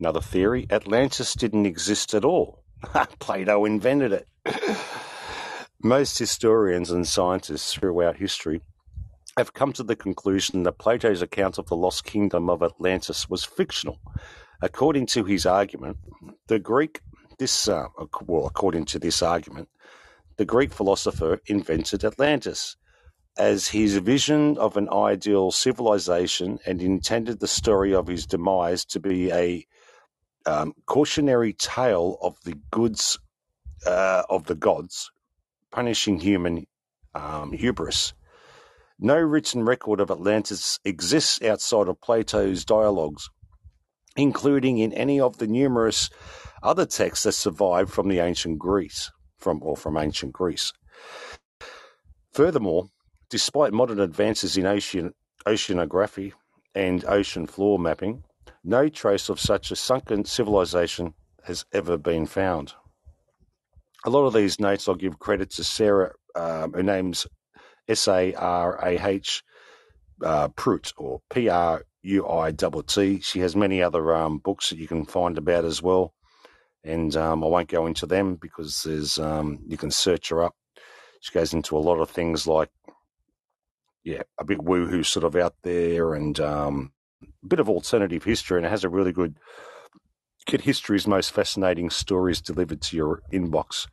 [0.01, 2.65] Another theory Atlantis didn't exist at all.
[3.21, 4.29] Plato invented it.
[5.83, 8.61] Most historians and scientists throughout history
[9.37, 13.45] have come to the conclusion that Plato's account of the lost kingdom of Atlantis was
[13.45, 14.01] fictional.
[14.61, 15.99] According to his argument,
[16.49, 17.01] the Greek,
[17.39, 17.87] this, uh,
[18.27, 19.69] well, according to this argument,
[20.37, 22.77] the Greek philosopher invented Atlantis
[23.37, 29.01] as his vision of an ideal civilization and intended the story of his demise to
[29.01, 29.67] be a
[30.47, 33.19] um, cautionary tale of the goods
[33.87, 35.11] uh, of the gods
[35.71, 36.67] punishing human
[37.15, 38.15] um, hubris.
[38.99, 43.29] No written record of Atlantis exists outside of Plato's dialogues,
[44.17, 46.11] including in any of the numerous
[46.65, 50.73] other texts that survive from the ancient Greece, from or from ancient Greece.
[52.33, 52.87] Furthermore,
[53.31, 55.13] despite modern advances in ocean,
[55.47, 56.33] oceanography
[56.75, 58.25] and ocean floor mapping,
[58.65, 62.73] no trace of such a sunken civilization has ever been found.
[64.07, 67.27] A lot of these notes I'll give credit to Sarah, um, her name's
[67.87, 69.43] S A R A H
[70.23, 73.21] uh, Pruitt or P R U I T T.
[73.21, 76.15] She has many other um, books that you can find about as well,
[76.85, 80.55] and um, I won't go into them because there's um, you can search her up.
[81.21, 82.71] She goes into a lot of things like
[84.05, 88.59] yeah, a bit woohoo sort of out there and um, a bit of alternative history,
[88.59, 89.39] and it has a really good
[90.47, 93.89] get history's most fascinating stories delivered to your inbox.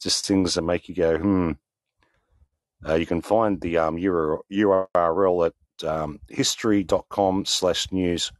[0.00, 1.52] Just things that make you go, hmm.
[2.86, 8.30] Uh, you can find the um, URL at um, history.com slash news.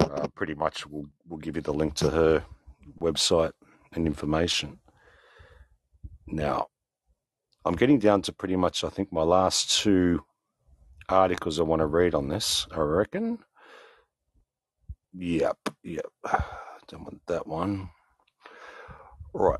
[0.00, 2.44] Uh, pretty much we'll, we'll give you the link to her
[3.00, 3.52] website
[3.92, 4.78] and information.
[6.26, 6.66] Now,
[7.64, 10.22] I'm getting down to pretty much, I think, my last two
[11.08, 13.38] articles I want to read on this, I reckon.
[15.14, 16.06] Yep, yep.
[16.88, 17.90] Don't want that one.
[19.32, 19.58] Right.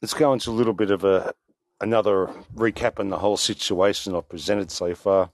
[0.00, 1.32] Let's go into a little bit of a
[1.80, 5.30] another recap on the whole situation I've presented so far.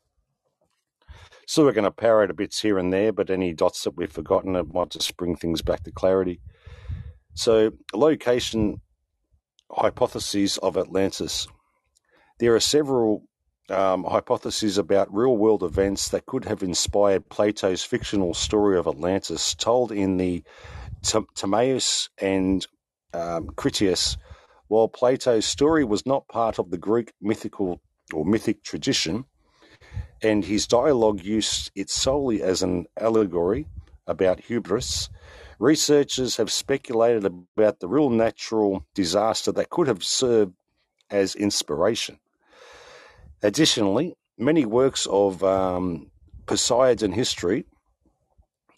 [1.46, 3.96] So we're going to power it a bits here and there, but any dots that
[3.96, 6.40] we've forgotten, it might just bring things back to clarity.
[7.34, 8.80] So, location
[9.70, 11.46] hypotheses of Atlantis.
[12.38, 13.22] There are several
[13.70, 19.54] um, hypotheses about real world events that could have inspired Plato's fictional story of Atlantis,
[19.54, 20.42] told in the
[21.02, 22.66] Timaeus and
[23.14, 24.16] um, Critias.
[24.68, 27.80] While Plato's story was not part of the Greek mythical
[28.12, 29.24] or mythic tradition,
[30.22, 33.66] and his dialogue used it solely as an allegory
[34.06, 35.08] about hubris,
[35.60, 40.54] researchers have speculated about the real natural disaster that could have served
[41.10, 42.18] as inspiration.
[43.42, 46.10] Additionally, many works of um,
[46.48, 47.66] pseudo history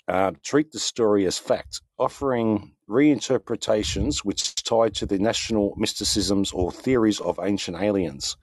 [0.09, 6.72] uh, treat the story as fact, offering reinterpretations which tie to the national mysticisms or
[6.72, 8.37] theories of ancient aliens.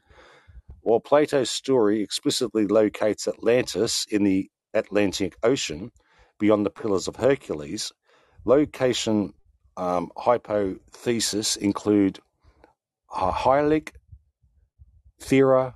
[0.81, 5.91] While Plato's story explicitly locates Atlantis in the Atlantic Ocean
[6.39, 7.91] beyond the Pillars of Hercules,
[8.49, 9.33] location
[9.77, 12.19] um, hypotheses include
[13.11, 13.91] Hylic,
[15.21, 15.75] Thera,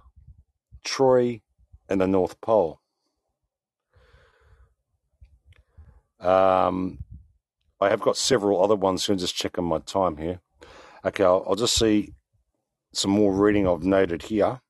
[0.83, 1.41] Troy,
[1.87, 2.79] and the North Pole.
[6.19, 6.99] Um,
[7.79, 9.03] I have got several other ones.
[9.03, 10.39] So I'm just checking my time here.
[11.05, 12.13] Okay, I'll, I'll just see
[12.93, 14.61] some more reading I've noted here.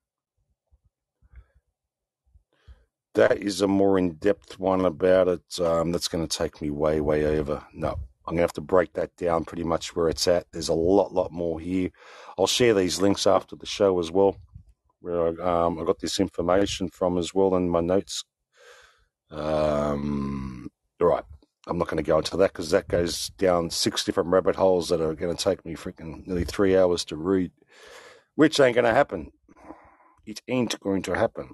[3.15, 5.59] That is a more in-depth one about it.
[5.59, 7.63] Um, that's going to take me way, way over.
[7.73, 7.91] No,
[8.25, 10.47] I'm going to have to break that down pretty much where it's at.
[10.51, 11.91] There's a lot, lot more here.
[12.37, 14.37] I'll share these links after the show as well
[15.03, 18.23] where I, um, I got this information from as well in my notes.
[19.29, 20.71] Um,
[21.01, 21.25] all right.
[21.67, 24.89] I'm not going to go into that because that goes down six different rabbit holes
[24.89, 27.51] that are going to take me freaking nearly three hours to read,
[28.35, 29.31] which ain't going to happen.
[30.25, 31.53] It ain't going to happen.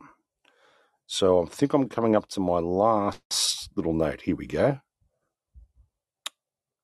[1.11, 4.21] So I think I'm coming up to my last little note.
[4.21, 4.79] Here we go.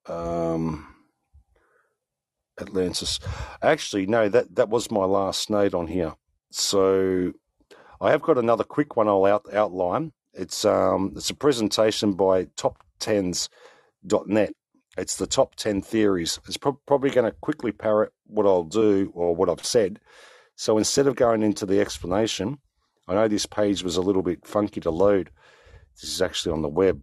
[0.07, 0.95] Um,
[2.59, 3.19] Atlantis.
[3.61, 6.15] Actually, no, that, that was my last note on here.
[6.49, 7.33] So
[8.01, 10.11] I have got another quick one I'll out, outline.
[10.33, 14.53] It's um it's a presentation by toptenz.net.
[14.97, 16.39] It's the top 10 theories.
[16.47, 19.99] It's pro- probably going to quickly parrot what I'll do or what I've said.
[20.55, 22.57] So instead of going into the explanation,
[23.07, 25.29] I know this page was a little bit funky to load.
[25.95, 27.01] This is actually on the web.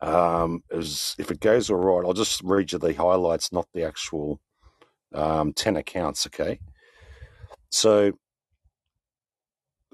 [0.00, 4.40] Um, if it goes all right, I'll just read you the highlights, not the actual
[5.14, 6.58] um, 10 accounts, okay?
[7.70, 8.12] So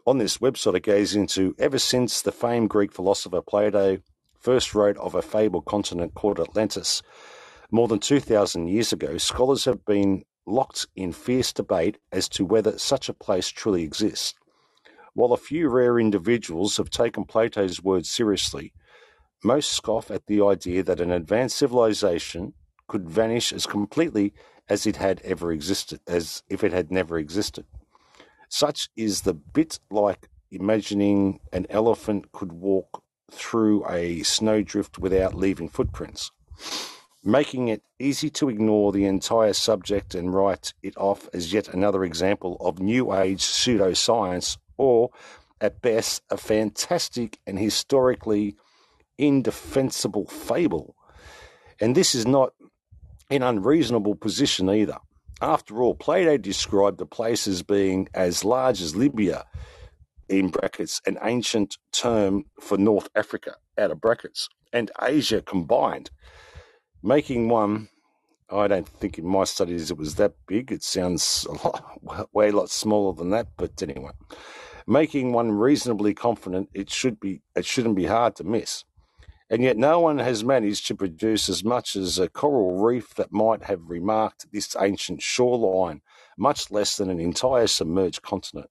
[0.06, 3.98] on this website, it goes into ever since the famed Greek philosopher Plato
[4.38, 7.02] first wrote of a fabled continent called Atlantis
[7.72, 12.78] more than 2,000 years ago, scholars have been locked in fierce debate as to whether
[12.78, 14.34] such a place truly exists.
[15.14, 18.72] While a few rare individuals have taken Plato's words seriously,
[19.44, 22.54] most scoff at the idea that an advanced civilization
[22.88, 24.32] could vanish as completely
[24.68, 27.66] as it had ever existed, as if it had never existed.
[28.48, 35.68] Such is the bit like imagining an elephant could walk through a snowdrift without leaving
[35.68, 36.30] footprints,
[37.24, 42.04] making it easy to ignore the entire subject and write it off as yet another
[42.04, 45.10] example of New Age pseudoscience, or
[45.60, 48.56] at best, a fantastic and historically
[49.18, 50.96] indefensible fable.
[51.80, 52.52] And this is not
[53.30, 54.98] an unreasonable position either.
[55.40, 59.44] After all, Plato described the place as being as large as Libya,
[60.28, 66.10] in brackets, an ancient term for North Africa, out of brackets, and Asia combined,
[67.02, 67.88] making one.
[68.50, 70.70] I don't think in my studies it was that big.
[70.72, 74.12] It sounds a lot, way a lot smaller than that, but anyway,
[74.86, 78.84] making one reasonably confident it should be it shouldn't be hard to miss.
[79.50, 83.32] And yet, no one has managed to produce as much as a coral reef that
[83.32, 86.00] might have remarked this ancient shoreline,
[86.38, 88.70] much less than an entire submerged continent.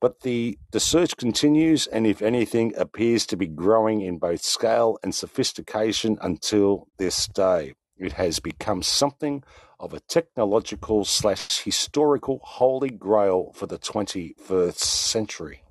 [0.00, 4.98] But the, the search continues, and if anything, appears to be growing in both scale
[5.04, 7.74] and sophistication until this day.
[7.96, 9.44] It has become something
[9.80, 15.62] of a technological slash historical holy grail for the 21st century.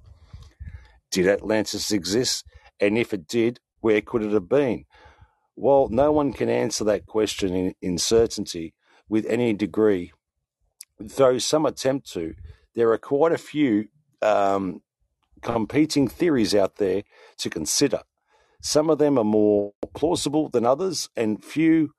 [1.12, 2.44] Did Atlantis exist?
[2.80, 4.86] And if it did, where could it have been?
[5.56, 8.74] Well, no one can answer that question in, in certainty
[9.08, 10.12] with any degree,
[11.00, 12.34] though some attempt to.
[12.74, 13.90] There are quite a few
[14.22, 14.82] um,
[15.42, 17.04] competing theories out there
[17.38, 18.02] to consider.
[18.62, 21.92] Some of them are more plausible than others, and few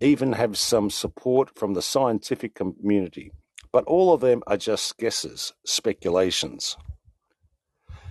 [0.00, 3.32] even have some support from the scientific community.
[3.72, 6.76] But all of them are just guesses, speculations.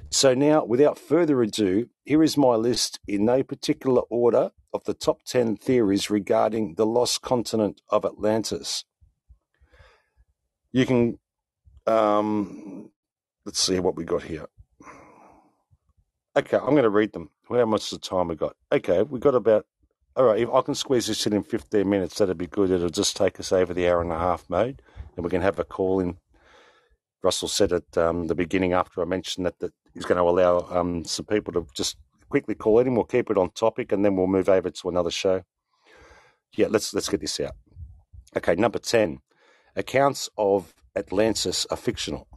[0.10, 4.94] So now, without further ado, here is my list in no particular order of the
[4.94, 8.86] top 10 theories regarding the lost continent of Atlantis.
[10.72, 11.20] You can,
[11.88, 12.92] um,
[13.46, 14.46] let's see what we got here.
[16.38, 17.30] Okay, I'm going to read them.
[17.50, 18.56] How much the time we got?
[18.72, 19.66] Okay, we got about,
[20.16, 22.72] all right, if I can squeeze this in in 15 minutes, that'd be good.
[22.72, 24.82] It'll just take us over the hour and a half mode,
[25.16, 26.18] and we can have a call in.
[27.22, 30.68] Russell said at um, the beginning after I mentioned that, that he's going to allow
[30.70, 31.98] um, some people to just
[32.30, 32.96] quickly call in.
[32.96, 35.44] We'll keep it on topic, and then we'll move over to another show.
[36.56, 37.56] Yeah, let's let's get this out.
[38.38, 39.20] Okay, number ten.
[39.76, 42.28] Accounts of Atlantis are fictional.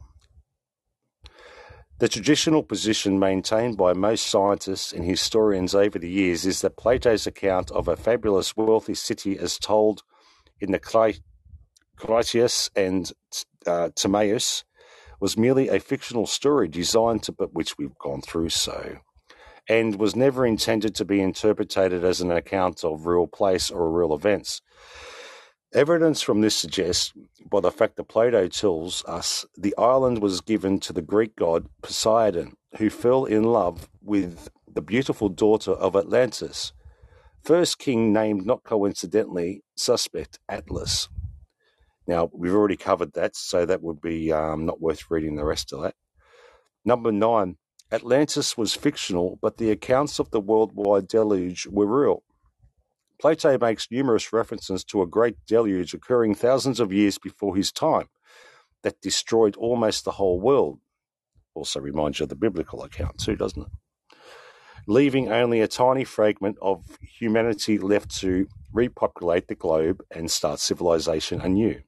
[1.99, 7.27] The traditional position maintained by most scientists and historians over the years is that Plato's
[7.27, 10.03] account of a fabulous wealthy city as told
[10.61, 10.79] in the
[11.97, 13.11] Critias and
[13.67, 14.63] uh, Timaeus
[15.19, 18.99] was merely a fictional story designed to, but which we've gone through so,
[19.67, 24.13] and was never intended to be interpreted as an account of real place or real
[24.13, 24.61] events.
[25.73, 27.13] Evidence from this suggests,
[27.47, 31.67] by the fact that Plato tells us, the island was given to the Greek god
[31.83, 36.73] Poseidon, who fell in love with the beautiful daughter of Atlantis,
[37.43, 41.07] first king named not coincidentally suspect Atlas.
[42.07, 45.71] Now, we've already covered that, so that would be um, not worth reading the rest
[45.71, 45.93] of that.
[46.83, 47.57] Number nine,
[47.91, 52.23] Atlantis was fictional, but the accounts of the worldwide deluge were real.
[53.19, 58.07] Plato makes numerous references to a great deluge occurring thousands of years before his time
[58.81, 60.79] that destroyed almost the whole world.
[61.53, 64.17] Also reminds you of the biblical account, too, doesn't it?
[64.87, 71.41] Leaving only a tiny fragment of humanity left to repopulate the globe and start civilization
[71.41, 71.81] anew.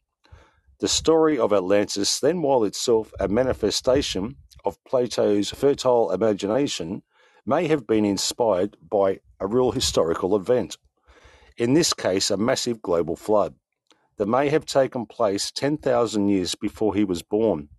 [0.82, 4.36] The story of Atlantis, then, while itself a manifestation
[4.66, 7.04] of Plato's fertile imagination,
[7.46, 10.78] may have been inspired by a real historical event.
[11.58, 13.56] In this case, a massive global flood
[14.18, 17.70] that may have taken place 10,000 years before he was born.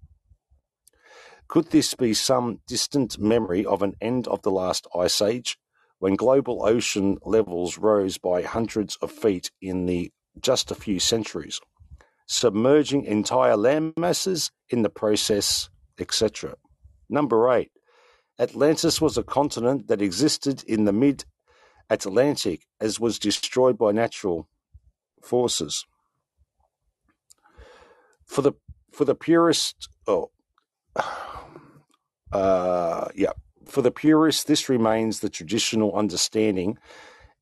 [1.49, 5.59] Could this be some distant memory of an end of the last ice age,
[5.99, 11.61] when global ocean levels rose by hundreds of feet in the just a few centuries?
[12.33, 15.69] submerging entire land masses in the process,
[15.99, 16.55] etc.
[17.09, 17.71] Number eight,
[18.39, 21.25] Atlantis was a continent that existed in the mid
[21.93, 24.49] Atlantic as was destroyed by natural
[25.23, 25.87] forces.
[28.25, 28.53] For the
[28.93, 30.31] for the purist, oh,
[32.33, 33.33] uh, yeah,
[33.67, 36.79] for the purists, this remains the traditional understanding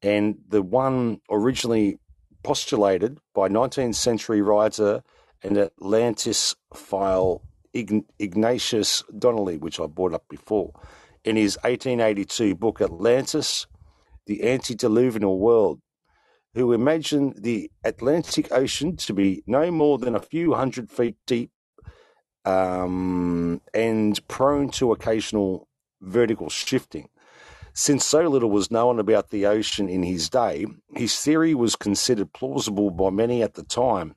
[0.03, 1.99] and the one originally
[2.43, 5.03] postulated by 19th century writer
[5.43, 7.41] and Atlantisophile
[7.73, 10.73] Ignatius Donnelly, which I brought up before,
[11.25, 13.67] in his 1882 book Atlantis,
[14.31, 15.81] The Antediluvian World,
[16.55, 21.51] who imagined the Atlantic Ocean to be no more than a few hundred feet deep
[22.45, 25.67] um, and prone to occasional
[26.01, 27.09] vertical shifting.
[27.73, 32.33] Since so little was known about the ocean in his day, his theory was considered
[32.33, 34.15] plausible by many at the time,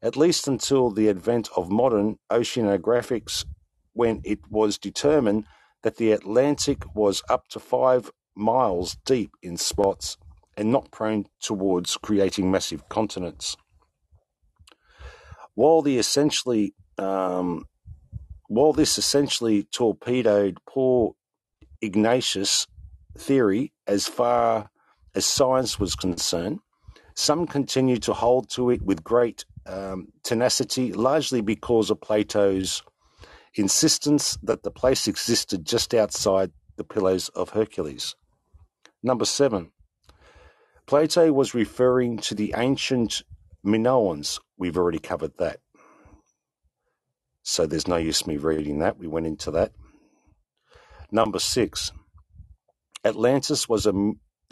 [0.00, 3.44] at least until the advent of modern oceanographics,
[3.92, 5.44] when it was determined
[5.82, 8.10] that the Atlantic was up to five
[8.40, 10.16] miles deep in spots
[10.56, 13.56] and not prone towards creating massive continents.
[15.54, 17.66] While the essentially um,
[18.48, 21.14] while this essentially torpedoed poor
[21.80, 22.66] Ignatius'
[23.16, 24.70] theory as far
[25.14, 26.58] as science was concerned,
[27.14, 32.82] some continued to hold to it with great um, tenacity, largely because of Plato's
[33.54, 38.16] insistence that the place existed just outside the Pillars of Hercules.
[39.02, 39.72] Number seven,
[40.86, 43.22] Plato was referring to the ancient
[43.64, 44.40] Minoans.
[44.58, 45.60] We've already covered that.
[47.42, 48.98] So there's no use me reading that.
[48.98, 49.72] We went into that.
[51.10, 51.92] Number six,
[53.04, 53.92] Atlantis was a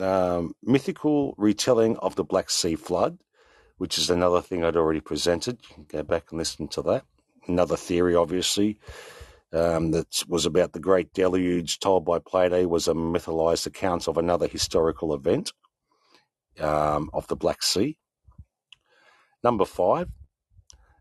[0.01, 3.19] um, mythical retelling of the Black Sea flood,
[3.77, 5.61] which is another thing I'd already presented.
[5.69, 7.05] You can go back and listen to that.
[7.47, 8.79] Another theory, obviously,
[9.53, 14.19] um, that was about the Great Deluge, told by Plato, was a mythologized account of
[14.19, 15.53] another historical event
[16.61, 17.99] um, of the Black Sea.
[19.43, 20.09] Number five,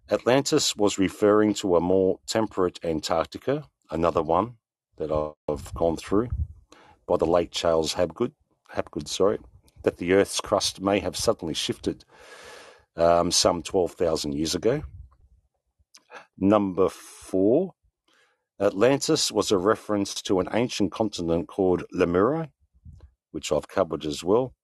[0.10, 4.54] Atlantis was referring to a more temperate Antarctica, another one
[4.98, 6.30] that I've gone through
[7.06, 8.32] by the late Charles Hapgood,
[8.74, 9.40] Hapgood, sorry,
[9.84, 12.06] that the Earth's crust may have suddenly shifted
[12.96, 14.84] um, some 12,000 years ago.
[16.38, 17.74] Number four,
[18.60, 22.50] Atlantis was a reference to an ancient continent called Lemuria,
[23.32, 24.56] which I've covered as well.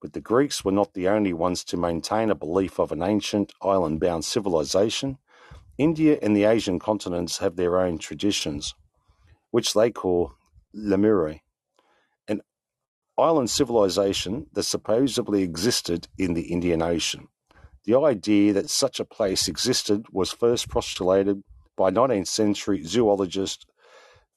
[0.00, 3.52] But the Greeks were not the only ones to maintain a belief of an ancient
[3.60, 5.18] island bound civilization.
[5.76, 8.74] India and the Asian continents have their own traditions,
[9.50, 10.32] which they call
[10.72, 11.40] Lemuria
[12.28, 12.40] an
[13.18, 17.28] island civilization that supposedly existed in the Indian Ocean.
[17.84, 21.42] The idea that such a place existed was first postulated
[21.76, 23.66] by 19th century zoologist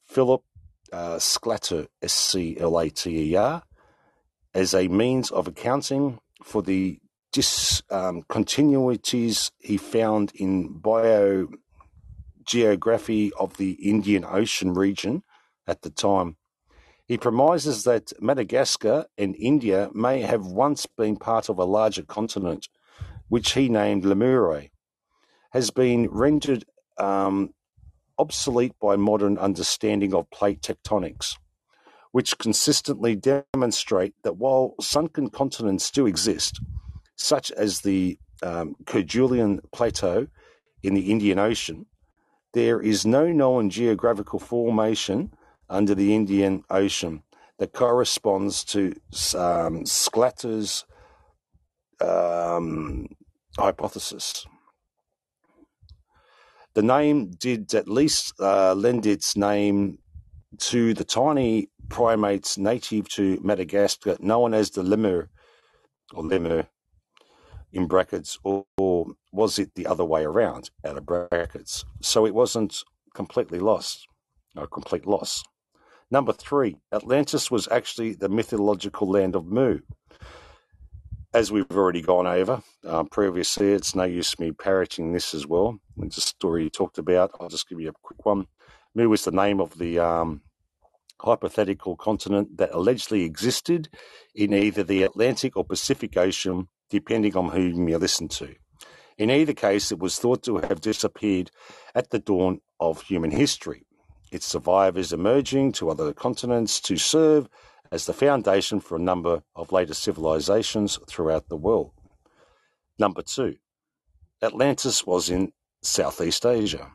[0.06, 0.44] Philip
[0.94, 3.62] uh, Sclater, S C L A T E R,
[4.54, 7.00] as a means of accounting for the
[7.34, 15.24] discontinuities um, he found in biogeography of the Indian Ocean region
[15.68, 16.38] at the time.
[17.06, 22.70] He premises that Madagascar and India may have once been part of a larger continent,
[23.28, 24.70] which he named Lemuria,
[25.52, 26.64] has been rendered
[26.98, 27.54] um,
[28.18, 31.38] obsolete by modern understanding of plate tectonics,
[32.12, 36.60] which consistently demonstrate that while sunken continents do exist,
[37.16, 40.28] such as the um, Kerguelen Plateau
[40.84, 41.86] in the Indian Ocean,
[42.54, 45.34] there is no known geographical formation
[45.70, 47.22] under the Indian Ocean
[47.58, 48.94] that corresponds to
[49.36, 49.84] um,
[52.02, 53.08] um,
[53.58, 54.46] hypothesis.
[56.76, 59.98] The name did at least uh, lend its name
[60.58, 65.30] to the tiny primates native to Madagascar, known as the lemur,
[66.14, 66.68] or lemur,
[67.72, 71.86] in brackets, or, or was it the other way around, out of brackets?
[72.02, 72.84] So it wasn't
[73.14, 74.06] completely lost,
[74.58, 75.44] a complete loss.
[76.12, 79.80] Number three, Atlantis was actually the mythological land of Mu.
[81.36, 85.78] As we've already gone over uh, previously, it's no use me parroting this as well.
[85.98, 87.32] It's a story you talked about.
[87.42, 88.48] I'll just give you a quick one.
[88.96, 90.44] Mu is the name of the um,
[91.20, 93.90] hypothetical continent that allegedly existed
[94.34, 98.56] in either the Atlantic or Pacific Ocean, depending on whom you listen to.
[99.18, 101.52] In either case, it was thought to have disappeared
[101.94, 103.84] at the dawn of human history
[104.32, 107.48] its survivors emerging to other continents to serve
[107.92, 111.92] as the foundation for a number of later civilizations throughout the world.
[113.00, 113.58] Number two,
[114.42, 115.52] Atlantis was in
[115.82, 116.92] Southeast Asia.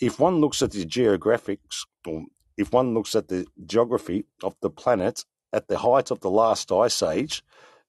[0.00, 2.24] If one looks at the geographics, or
[2.56, 6.70] if one looks at the geography of the planet at the height of the last
[6.72, 7.42] ice age,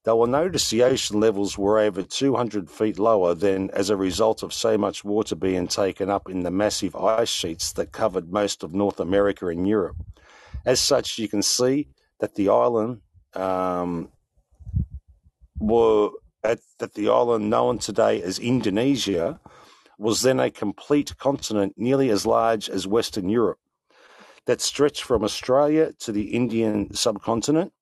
[0.06, 4.44] They will notice the ocean levels were over 200 feet lower than as a result
[4.44, 8.64] of so much water being taken up in the massive ice sheets that covered most
[8.64, 9.98] of North America and Europe.
[10.70, 11.88] As such, you can see
[12.20, 13.02] that the island
[13.34, 14.10] um,
[15.60, 16.12] were
[16.44, 19.40] at, that the island known today as Indonesia
[19.98, 23.58] was then a complete continent nearly as large as Western Europe.
[24.46, 27.74] That stretched from Australia to the Indian subcontinent.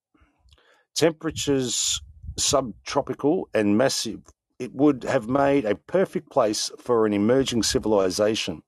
[0.95, 2.01] Temperatures
[2.37, 4.21] subtropical and massive,
[4.59, 8.63] it would have made a perfect place for an emerging civilization,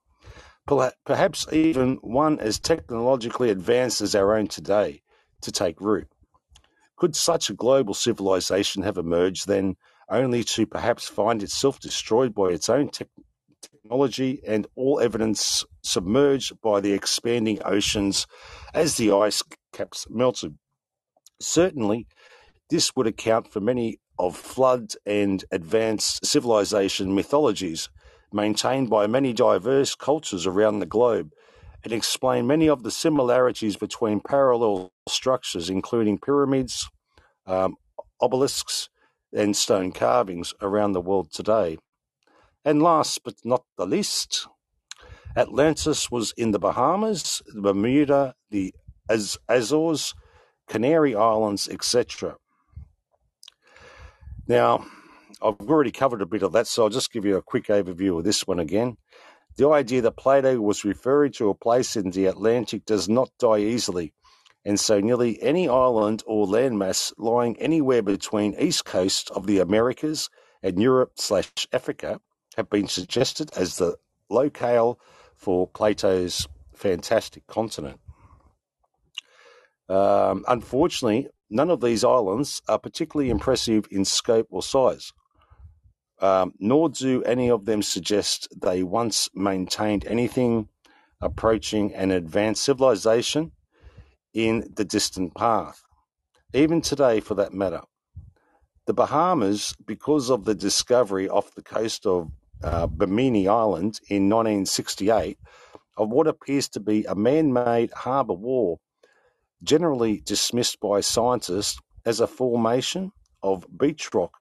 [1.05, 5.01] perhaps even one as technologically advanced as our own today,
[5.41, 6.07] to take root.
[6.95, 9.77] Could such a global civilization have emerged then,
[10.09, 13.05] only to perhaps find itself destroyed by its own te-
[13.61, 18.27] technology and all evidence submerged by the expanding oceans
[18.73, 20.57] as the ice caps melted?
[21.39, 22.07] Certainly,
[22.69, 27.89] this would account for many of flood and advanced civilization mythologies
[28.33, 31.31] maintained by many diverse cultures around the globe
[31.83, 36.89] and explain many of the similarities between parallel structures, including pyramids,
[37.47, 37.75] um,
[38.21, 38.89] obelisks,
[39.33, 41.77] and stone carvings around the world today.
[42.65, 44.47] And last but not the least,
[45.37, 48.73] Atlantis was in the Bahamas, Bermuda, the
[49.47, 50.13] Azores,
[50.67, 52.35] Canary Islands, etc.
[54.47, 54.85] Now,
[55.41, 58.17] I've already covered a bit of that, so I'll just give you a quick overview
[58.17, 58.97] of this one again.
[59.57, 63.59] The idea that Plato was referring to a place in the Atlantic does not die
[63.59, 64.13] easily,
[64.65, 70.29] and so nearly any island or landmass lying anywhere between east coast of the Americas
[70.61, 72.19] and Europe slash Africa
[72.55, 73.97] have been suggested as the
[74.29, 74.99] locale
[75.35, 77.99] for Plato's fantastic continent.
[79.87, 85.13] Um, unfortunately, None of these islands are particularly impressive in scope or size,
[86.21, 90.69] um, nor do any of them suggest they once maintained anything
[91.21, 93.51] approaching an advanced civilization
[94.33, 95.83] in the distant past,
[96.53, 97.81] even today for that matter.
[98.85, 102.31] The Bahamas, because of the discovery off the coast of
[102.63, 105.37] uh, Bimini Island in 1968
[105.97, 108.79] of what appears to be a man made harbour wall
[109.63, 113.11] generally dismissed by scientists as a formation
[113.43, 114.38] of beach rock,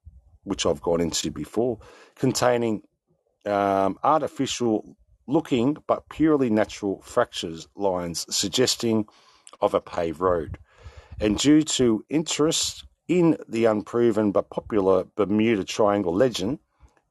[0.49, 1.79] which I've gone into before,
[2.16, 2.83] containing
[3.47, 4.97] um, artificial
[5.27, 9.07] looking but purely natural fractures lines suggesting
[9.61, 10.59] of a paved road.
[11.20, 16.59] And due to interest in the unproven but popular Bermuda Triangle legend,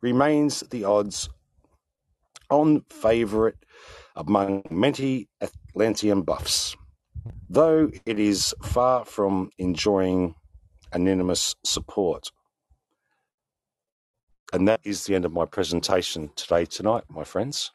[0.01, 1.29] remains the odds
[2.49, 3.55] on favourite
[4.15, 6.75] among many Atlantean buffs
[7.49, 10.35] though it is far from enjoying
[10.91, 12.31] anonymous support.
[14.53, 17.71] And that is the end of my presentation today, tonight, my friends.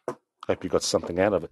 [0.48, 1.50] Hope you got something out of it.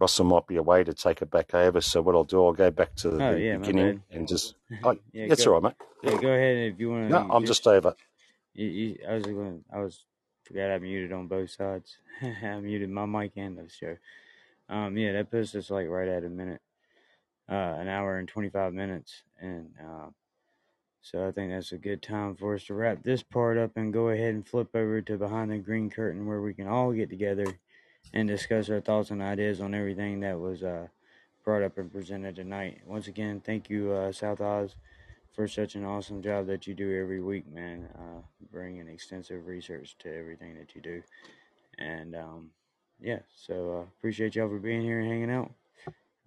[0.00, 2.70] Russell might be away to take it back over, so what I'll do, I'll go
[2.70, 4.54] back to the Oh yeah, beginning and just.
[4.84, 5.46] Oh, Yeah, that's go.
[5.46, 5.74] all right, mate.
[6.02, 7.26] Yeah, go ahead if you want to No.
[7.30, 7.94] I'm just over.
[8.54, 9.64] You, you, I was going.
[9.72, 10.04] I was
[10.44, 11.96] forgot I muted on both sides.
[12.22, 13.96] I muted my mic and the show.
[14.68, 16.60] Um, yeah, that puts us like right at a minute,
[17.50, 20.06] uh, an hour and twenty five minutes, and uh,
[21.02, 23.92] so I think that's a good time for us to wrap this part up and
[23.92, 27.08] go ahead and flip over to behind the green curtain where we can all get
[27.08, 27.58] together
[28.12, 30.86] and discuss our thoughts and ideas on everything that was uh,
[31.44, 32.80] brought up and presented tonight.
[32.86, 34.76] Once again, thank you, uh, South Oz,
[35.34, 37.88] for such an awesome job that you do every week, man.
[37.94, 38.20] Uh,
[38.52, 41.02] bringing extensive research to everything that you do.
[41.78, 42.50] And um,
[43.00, 45.52] yeah, so uh, appreciate y'all for being here and hanging out.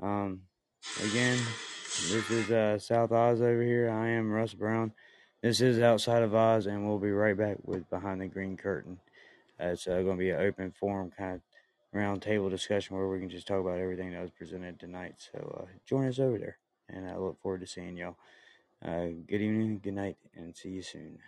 [0.01, 0.41] Um,
[1.03, 1.39] again,
[2.11, 3.89] this is uh, South Oz over here.
[3.89, 4.91] I am Russ Brown.
[5.41, 8.99] This is Outside of Oz, and we'll be right back with Behind the Green Curtain.
[9.59, 11.41] Uh, it's uh, going to be an open forum kind of
[11.91, 15.15] round table discussion where we can just talk about everything that was presented tonight.
[15.17, 16.57] So uh, join us over there,
[16.89, 18.15] and I look forward to seeing y'all.
[18.83, 21.19] Uh, good evening, good night, and see you soon.